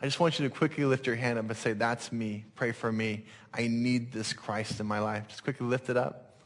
I 0.00 0.06
just 0.06 0.18
want 0.18 0.38
you 0.38 0.48
to 0.48 0.54
quickly 0.54 0.84
lift 0.86 1.06
your 1.06 1.16
hand 1.16 1.38
up 1.38 1.46
and 1.46 1.56
say, 1.56 1.74
That's 1.74 2.10
me. 2.10 2.46
Pray 2.54 2.72
for 2.72 2.90
me. 2.90 3.26
I 3.52 3.68
need 3.68 4.12
this 4.12 4.32
Christ 4.32 4.80
in 4.80 4.86
my 4.86 5.00
life. 5.00 5.28
Just 5.28 5.44
quickly 5.44 5.66
lift 5.66 5.90
it 5.90 5.96
up 5.96 6.36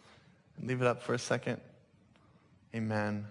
and 0.59 0.67
leave 0.67 0.81
it 0.81 0.87
up 0.87 1.03
for 1.03 1.15
a 1.15 1.19
second. 1.19 1.61
Amen. 2.75 3.27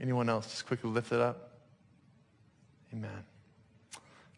Anyone 0.00 0.28
else? 0.28 0.50
Just 0.50 0.66
quickly 0.66 0.90
lift 0.90 1.12
it 1.12 1.20
up. 1.20 1.50
Amen. 2.92 3.24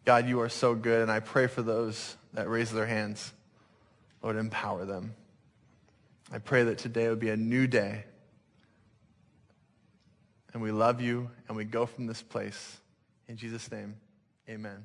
God, 0.05 0.29
you 0.29 0.39
are 0.41 0.49
so 0.49 0.75
good, 0.75 1.01
and 1.01 1.11
I 1.11 1.19
pray 1.19 1.47
for 1.47 1.63
those 1.63 2.15
that 2.33 2.47
raise 2.47 2.71
their 2.71 2.85
hands. 2.85 3.33
Lord, 4.25 4.37
empower 4.37 4.85
them. 4.85 5.13
I 6.31 6.39
pray 6.39 6.63
that 6.63 6.79
today 6.79 7.07
would 7.09 7.19
be 7.19 7.29
a 7.29 7.37
new 7.37 7.67
day. 7.67 8.05
And 10.51 10.63
we 10.63 10.71
love 10.71 10.99
you, 10.99 11.29
and 11.47 11.55
we 11.55 11.63
go 11.63 11.85
from 11.85 12.07
this 12.07 12.23
place. 12.23 12.77
In 13.27 13.37
Jesus' 13.37 13.69
name, 13.71 13.97
amen. 14.49 14.83